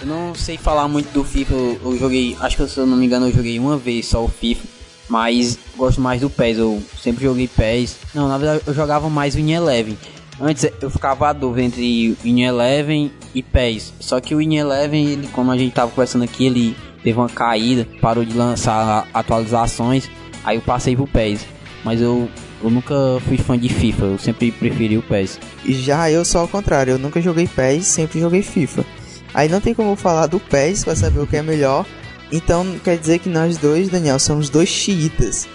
Eu 0.00 0.06
não 0.06 0.34
sei 0.34 0.56
falar 0.56 0.88
muito 0.88 1.12
do 1.12 1.24
FIFA, 1.24 1.54
eu, 1.54 1.80
eu 1.84 1.98
joguei, 1.98 2.36
acho 2.40 2.56
que 2.56 2.68
se 2.68 2.78
eu 2.78 2.86
não 2.86 2.96
me 2.96 3.06
engano 3.06 3.28
eu 3.28 3.32
joguei 3.32 3.58
uma 3.58 3.76
vez 3.76 4.06
só 4.06 4.24
o 4.24 4.28
FIFA. 4.28 4.75
Mas 5.08 5.58
gosto 5.76 6.00
mais 6.00 6.20
do 6.20 6.28
PES, 6.28 6.58
eu 6.58 6.82
sempre 7.00 7.24
joguei 7.24 7.48
PES. 7.48 7.96
Não, 8.14 8.28
na 8.28 8.38
verdade 8.38 8.62
eu 8.66 8.74
jogava 8.74 9.08
mais 9.08 9.34
o 9.34 9.38
Win 9.38 9.52
Eleven. 9.52 9.96
Antes 10.40 10.68
eu 10.80 10.90
ficava 10.90 11.28
a 11.28 11.32
dúvida 11.32 11.62
entre 11.62 12.16
Win 12.22 12.42
Eleven 12.42 13.10
e 13.34 13.42
PES. 13.42 13.94
Só 14.00 14.20
que 14.20 14.34
o 14.34 14.38
Win 14.38 14.56
Eleven, 14.56 15.06
ele, 15.06 15.28
como 15.28 15.50
a 15.50 15.56
gente 15.56 15.72
tava 15.72 15.90
conversando 15.90 16.24
aqui, 16.24 16.46
ele 16.46 16.76
teve 17.02 17.18
uma 17.18 17.28
caída, 17.28 17.86
parou 18.00 18.24
de 18.24 18.36
lançar 18.36 19.08
atualizações. 19.14 20.10
Aí 20.44 20.56
eu 20.56 20.62
passei 20.62 20.94
pro 20.94 21.06
PES. 21.06 21.46
Mas 21.84 22.00
eu, 22.00 22.28
eu 22.62 22.68
nunca 22.68 22.94
fui 23.26 23.38
fã 23.38 23.56
de 23.56 23.68
FIFA, 23.68 24.04
eu 24.06 24.18
sempre 24.18 24.50
preferi 24.50 24.98
o 24.98 25.02
PES. 25.02 25.38
E 25.64 25.72
Já 25.72 26.10
eu 26.10 26.24
sou 26.24 26.40
ao 26.40 26.48
contrário, 26.48 26.92
eu 26.92 26.98
nunca 26.98 27.22
joguei 27.22 27.46
PES, 27.46 27.86
sempre 27.86 28.20
joguei 28.20 28.42
FIFA. 28.42 28.84
Aí 29.32 29.48
não 29.48 29.60
tem 29.60 29.72
como 29.72 29.94
falar 29.96 30.26
do 30.26 30.40
PES 30.40 30.84
pra 30.84 30.96
saber 30.96 31.20
o 31.20 31.26
que 31.26 31.36
é 31.36 31.42
melhor. 31.42 31.86
Então 32.32 32.78
quer 32.82 32.98
dizer 32.98 33.20
que 33.20 33.28
nós 33.28 33.56
dois, 33.56 33.88
Daniel, 33.88 34.18
somos 34.18 34.48
dois 34.48 34.68
xiitas. 34.68 35.46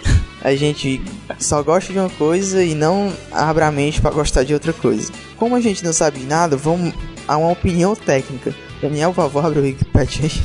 A 0.42 0.54
gente 0.56 1.00
só 1.38 1.62
gosta 1.62 1.92
de 1.92 1.98
uma 1.98 2.10
coisa 2.10 2.64
e 2.64 2.74
não 2.74 3.12
abre 3.30 3.62
a 3.62 3.70
mente 3.70 4.00
pra 4.00 4.10
gostar 4.10 4.42
de 4.42 4.52
outra 4.52 4.72
coisa. 4.72 5.12
Como 5.36 5.54
a 5.54 5.60
gente 5.60 5.84
não 5.84 5.92
sabe 5.92 6.20
nada, 6.20 6.56
vamos 6.56 6.92
a 7.28 7.36
uma 7.36 7.50
opinião 7.50 7.94
técnica. 7.94 8.54
Daniel, 8.80 9.10
por 9.10 9.22
favor, 9.22 9.44
abre 9.44 9.60
o 9.60 9.62
Wikipedia 9.62 10.24
aí. 10.24 10.42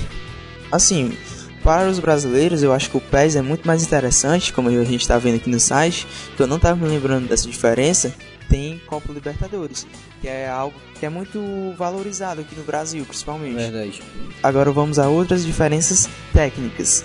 Assim, 0.72 1.18
para 1.64 1.90
os 1.90 2.00
brasileiros, 2.00 2.62
eu 2.62 2.72
acho 2.72 2.92
que 2.92 2.98
o 2.98 3.02
PES 3.02 3.36
é 3.38 3.42
muito 3.42 3.66
mais 3.66 3.84
interessante, 3.84 4.54
como 4.54 4.70
a 4.70 4.84
gente 4.84 5.02
está 5.02 5.18
vendo 5.18 5.38
aqui 5.38 5.50
no 5.50 5.60
site, 5.60 6.08
que 6.36 6.44
eu 6.44 6.48
não 6.48 6.58
estava 6.58 6.76
me 6.76 6.88
lembrando 6.88 7.28
dessa 7.28 7.50
diferença, 7.50 8.14
tem 8.50 8.80
Copa 8.88 9.12
Libertadores, 9.12 9.86
que 10.22 10.28
é 10.28 10.50
algo 10.50 10.76
que 11.00 11.06
é 11.06 11.10
muito 11.10 11.40
valorizado 11.78 12.42
aqui 12.42 12.56
no 12.56 12.64
Brasil, 12.64 13.06
principalmente. 13.06 13.56
Verdade. 13.56 14.02
Agora 14.42 14.72
vamos 14.72 15.00
a 15.00 15.08
outras 15.08 15.46
diferenças 15.46 16.10
técnicas. 16.34 17.04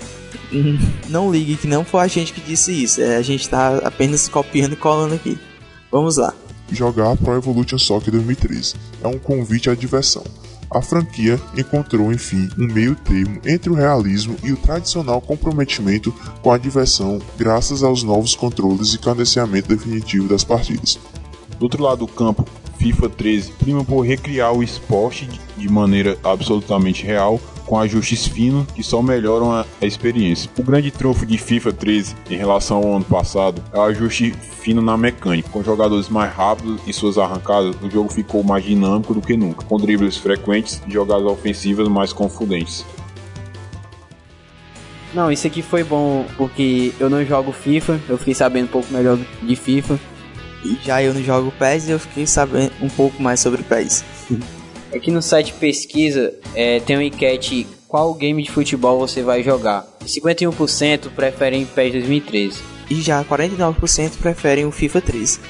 Não 1.09 1.31
ligue 1.31 1.57
que 1.57 1.67
não 1.67 1.85
foi 1.85 2.01
a 2.01 2.07
gente 2.07 2.33
que 2.33 2.41
disse 2.41 2.73
isso, 2.73 3.01
é, 3.01 3.17
a 3.17 3.23
gente 3.23 3.49
tá 3.49 3.79
apenas 3.79 4.29
copiando 4.29 4.73
e 4.75 4.77
colando 4.77 5.15
aqui. 5.15 5.39
Vamos 5.91 6.17
lá. 6.17 6.35
Jogar 6.71 7.17
Pro 7.17 7.37
Evolution 7.37 7.79
Soccer 7.79 8.11
2013 8.13 8.75
é 9.03 9.09
um 9.09 9.19
convite 9.19 9.69
à 9.69 9.75
diversão. 9.75 10.25
A 10.75 10.81
franquia 10.81 11.39
encontrou, 11.57 12.11
enfim, 12.11 12.49
um 12.59 12.67
meio 12.67 12.95
termo 12.97 13.39
entre 13.45 13.69
o 13.69 13.75
realismo 13.75 14.37
e 14.43 14.53
o 14.53 14.57
tradicional 14.57 15.21
comprometimento 15.21 16.11
com 16.41 16.51
a 16.51 16.57
diversão, 16.57 17.21
graças 17.37 17.83
aos 17.83 18.03
novos 18.03 18.35
controles 18.35 18.95
e 18.95 18.99
cadenciamento 18.99 19.69
definitivo 19.69 20.29
das 20.29 20.45
partidas. 20.45 20.99
Do 21.59 21.65
outro 21.65 21.83
lado 21.83 21.99
do 21.99 22.07
campo, 22.07 22.45
FIFA 22.83 23.09
13 23.11 23.53
prima 23.53 23.85
por 23.85 24.01
recriar 24.01 24.53
o 24.53 24.63
esporte 24.63 25.29
de 25.57 25.69
maneira 25.69 26.19
absolutamente 26.25 27.05
real, 27.05 27.41
com 27.65 27.79
ajustes 27.79 28.27
finos 28.27 28.67
que 28.73 28.83
só 28.83 29.01
melhoram 29.01 29.53
a, 29.53 29.65
experiência. 29.81 30.51
O 30.59 30.63
grande 30.65 30.91
trunfo 30.91 31.25
de 31.25 31.39
FIFA 31.39 31.73
13 31.73 32.17
em 32.29 32.37
relação 32.37 32.79
ao 32.79 32.97
ano 32.97 33.05
passado 33.05 33.63
é 33.73 33.79
o 33.79 33.83
ajuste 33.83 34.33
fino 34.33 34.83
na 34.83 34.97
mecânica. 34.97 35.49
Com 35.51 35.63
jogadores 35.63 36.09
mais 36.09 36.35
rápidos 36.35 36.81
e 36.85 36.93
suas 36.93 37.19
arrancadas, 37.19 37.77
o 37.81 37.89
jogo 37.89 38.13
ficou 38.13 38.43
mais 38.43 38.65
dinâmico 38.65 39.15
do 39.15 39.21
que 39.21 39.37
nunca, 39.37 39.65
com 39.65 39.77
dribles 39.77 40.17
frequentes 40.17 40.83
e 40.87 40.93
jogadas 40.93 41.27
ofensivas 41.27 41.87
mais 41.87 42.13
confundentes. 42.13 42.85
Não, 45.15 45.31
isso 45.31 45.47
aqui 45.47 45.63
foi 45.63 45.85
bom 45.85 46.25
porque 46.37 46.93
eu 46.99 47.09
não 47.09 47.25
jogo 47.25 47.53
FIFA, 47.53 48.01
eu 48.09 48.19
fiquei 48.19 48.35
sabendo 48.35 48.65
um 48.65 48.69
pouco 48.69 48.93
melhor 48.93 49.19
de 49.43 49.55
FIFA 49.55 50.01
já 50.83 51.03
eu 51.03 51.15
não 51.15 51.23
jogo 51.23 51.53
PES 51.59 51.89
e 51.89 51.91
eu 51.93 51.99
fiquei 51.99 52.27
sabendo 52.27 52.73
um 52.81 52.89
pouco 52.89 53.23
mais 53.23 53.41
sobre 53.41 53.63
PES. 53.63 54.05
Aqui 54.95 55.11
no 55.11 55.23
site 55.23 55.55
pesquisa 55.55 56.35
é, 56.55 56.81
tem 56.81 56.97
uma 56.97 57.05
enquete 57.05 57.67
qual 57.89 58.15
game 58.15 58.43
de 58.43 58.51
futebol 58.51 58.99
você 58.99 59.23
vai 59.23 59.43
jogar. 59.43 59.87
51% 60.05 61.11
preferem 61.11 61.67
PES 61.67 61.93
2013. 61.93 62.61
E 62.91 63.01
já 63.01 63.25
49% 63.25 64.19
preferem 64.19 64.67
o 64.67 64.71
FIFA 64.71 65.01
13. 65.01 65.41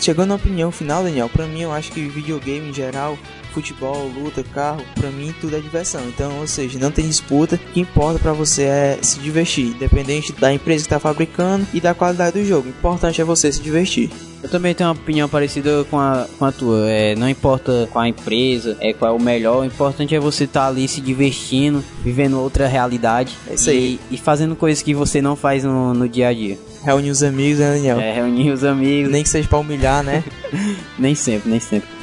Chegando 0.00 0.28
na 0.28 0.36
opinião 0.36 0.72
final, 0.72 1.02
Daniel, 1.02 1.28
pra 1.28 1.46
mim 1.46 1.60
eu 1.60 1.72
acho 1.72 1.92
que 1.92 2.00
videogame 2.08 2.70
em 2.70 2.72
geral 2.72 3.18
futebol, 3.50 4.08
luta, 4.08 4.42
carro, 4.42 4.82
para 4.94 5.10
mim 5.10 5.34
tudo 5.40 5.56
é 5.56 5.60
diversão. 5.60 6.02
Então, 6.08 6.38
ou 6.40 6.46
seja, 6.46 6.78
não 6.78 6.90
tem 6.90 7.06
disputa. 7.06 7.56
O 7.56 7.58
que 7.58 7.80
importa 7.80 8.18
para 8.18 8.32
você 8.32 8.62
é 8.62 8.98
se 9.02 9.18
divertir, 9.18 9.68
independente 9.68 10.32
da 10.32 10.52
empresa 10.52 10.84
que 10.84 10.86
está 10.86 10.98
fabricando 10.98 11.66
e 11.72 11.80
da 11.80 11.94
qualidade 11.94 12.38
do 12.38 12.44
jogo. 12.44 12.68
O 12.68 12.70
importante 12.70 13.20
é 13.20 13.24
você 13.24 13.52
se 13.52 13.60
divertir. 13.60 14.10
Eu 14.42 14.48
também 14.48 14.74
tenho 14.74 14.88
uma 14.88 14.96
opinião 14.96 15.28
parecida 15.28 15.84
com 15.90 15.98
a, 15.98 16.26
com 16.38 16.44
a 16.46 16.52
tua. 16.52 16.88
É, 16.88 17.14
não 17.14 17.28
importa 17.28 17.88
qual 17.92 18.04
a 18.04 18.08
empresa, 18.08 18.76
é 18.80 18.92
qual 18.92 19.12
é 19.12 19.14
o 19.14 19.20
melhor. 19.20 19.60
O 19.60 19.64
importante 19.64 20.14
é 20.14 20.20
você 20.20 20.44
estar 20.44 20.62
tá 20.62 20.68
ali 20.68 20.88
se 20.88 21.00
divertindo, 21.00 21.84
vivendo 22.02 22.40
outra 22.40 22.66
realidade. 22.66 23.36
É 23.46 23.54
isso 23.54 23.68
aí. 23.68 24.00
E, 24.10 24.14
e 24.14 24.18
fazendo 24.18 24.56
coisas 24.56 24.82
que 24.82 24.94
você 24.94 25.20
não 25.20 25.36
faz 25.36 25.62
no, 25.62 25.92
no 25.92 26.08
dia 26.08 26.28
a 26.28 26.32
dia. 26.32 26.58
Reunir 26.82 27.10
os 27.10 27.22
amigos, 27.22 27.58
né, 27.58 27.74
Daniel? 27.74 28.00
É, 28.00 28.14
reunir 28.14 28.50
os 28.50 28.64
amigos. 28.64 29.12
Nem 29.12 29.22
que 29.22 29.28
seja 29.28 29.46
pra 29.46 29.58
humilhar, 29.58 30.02
né? 30.02 30.24
nem 30.98 31.14
sempre, 31.14 31.50
nem 31.50 31.60
sempre. 31.60 31.99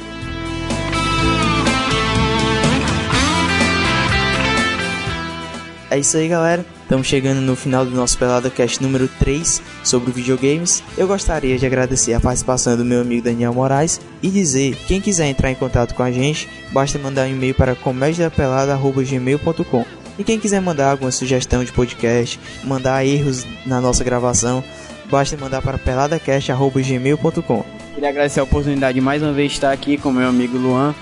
É 5.90 5.98
isso 5.98 6.18
aí, 6.18 6.28
galera. 6.28 6.66
Estamos 6.82 7.06
chegando 7.06 7.40
no 7.40 7.56
final 7.56 7.82
do 7.84 7.90
nosso 7.90 8.16
Pelada 8.18 8.48
Cast 8.50 8.82
número 8.82 9.08
3 9.18 9.62
sobre 9.82 10.12
videogames. 10.12 10.82
Eu 10.98 11.06
gostaria 11.06 11.58
de 11.58 11.64
agradecer 11.64 12.12
a 12.12 12.20
participação 12.20 12.76
do 12.76 12.84
meu 12.84 13.00
amigo 13.00 13.24
Daniel 13.24 13.54
Moraes 13.54 13.98
e 14.22 14.28
dizer, 14.28 14.76
quem 14.86 15.00
quiser 15.00 15.28
entrar 15.28 15.50
em 15.50 15.54
contato 15.54 15.94
com 15.94 16.02
a 16.02 16.12
gente, 16.12 16.46
basta 16.72 16.98
mandar 16.98 17.26
um 17.26 17.30
e-mail 17.30 17.54
para 17.54 17.74
comediapelada.gmail.com 17.74 19.86
E 20.18 20.24
quem 20.24 20.38
quiser 20.38 20.60
mandar 20.60 20.90
alguma 20.90 21.10
sugestão 21.10 21.64
de 21.64 21.72
podcast, 21.72 22.38
mandar 22.64 23.06
erros 23.06 23.46
na 23.64 23.80
nossa 23.80 24.04
gravação, 24.04 24.62
basta 25.10 25.38
mandar 25.38 25.62
para 25.62 25.78
peladacast.gmail.com 25.78 27.64
Queria 27.94 28.10
agradecer 28.10 28.40
a 28.40 28.44
oportunidade 28.44 28.94
de 28.94 29.00
mais 29.00 29.22
uma 29.22 29.32
vez 29.32 29.52
estar 29.52 29.72
aqui 29.72 29.96
com 29.96 30.12
meu 30.12 30.28
amigo 30.28 30.58
Luan 30.58 30.94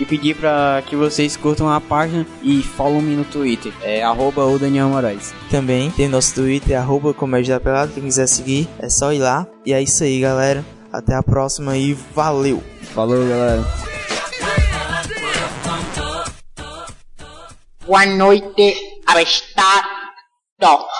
e 0.00 0.04
pedir 0.06 0.34
para 0.34 0.82
que 0.86 0.96
vocês 0.96 1.36
curtam 1.36 1.68
a 1.68 1.80
página 1.80 2.26
e 2.42 2.62
follow 2.62 3.02
me 3.02 3.14
no 3.14 3.24
Twitter, 3.24 3.72
é 3.82 4.02
arroba 4.02 4.46
o 4.46 4.58
Daniel 4.58 4.88
Moraes. 4.88 5.34
Também 5.50 5.90
tem 5.90 6.08
nosso 6.08 6.34
Twitter, 6.34 6.78
arroba 6.78 7.12
Comédia 7.12 7.54
da 7.54 7.60
Pelada, 7.60 7.92
quem 7.92 8.04
quiser 8.04 8.26
seguir 8.26 8.66
é 8.78 8.88
só 8.88 9.12
ir 9.12 9.18
lá. 9.18 9.46
E 9.64 9.74
é 9.74 9.82
isso 9.82 10.02
aí, 10.02 10.20
galera. 10.20 10.64
Até 10.90 11.14
a 11.14 11.22
próxima 11.22 11.76
e 11.76 11.92
valeu! 11.92 12.62
Falou, 12.94 13.28
galera! 13.28 13.64
Boa 17.86 18.06
noite, 18.06 18.74
abestado! 19.06 19.88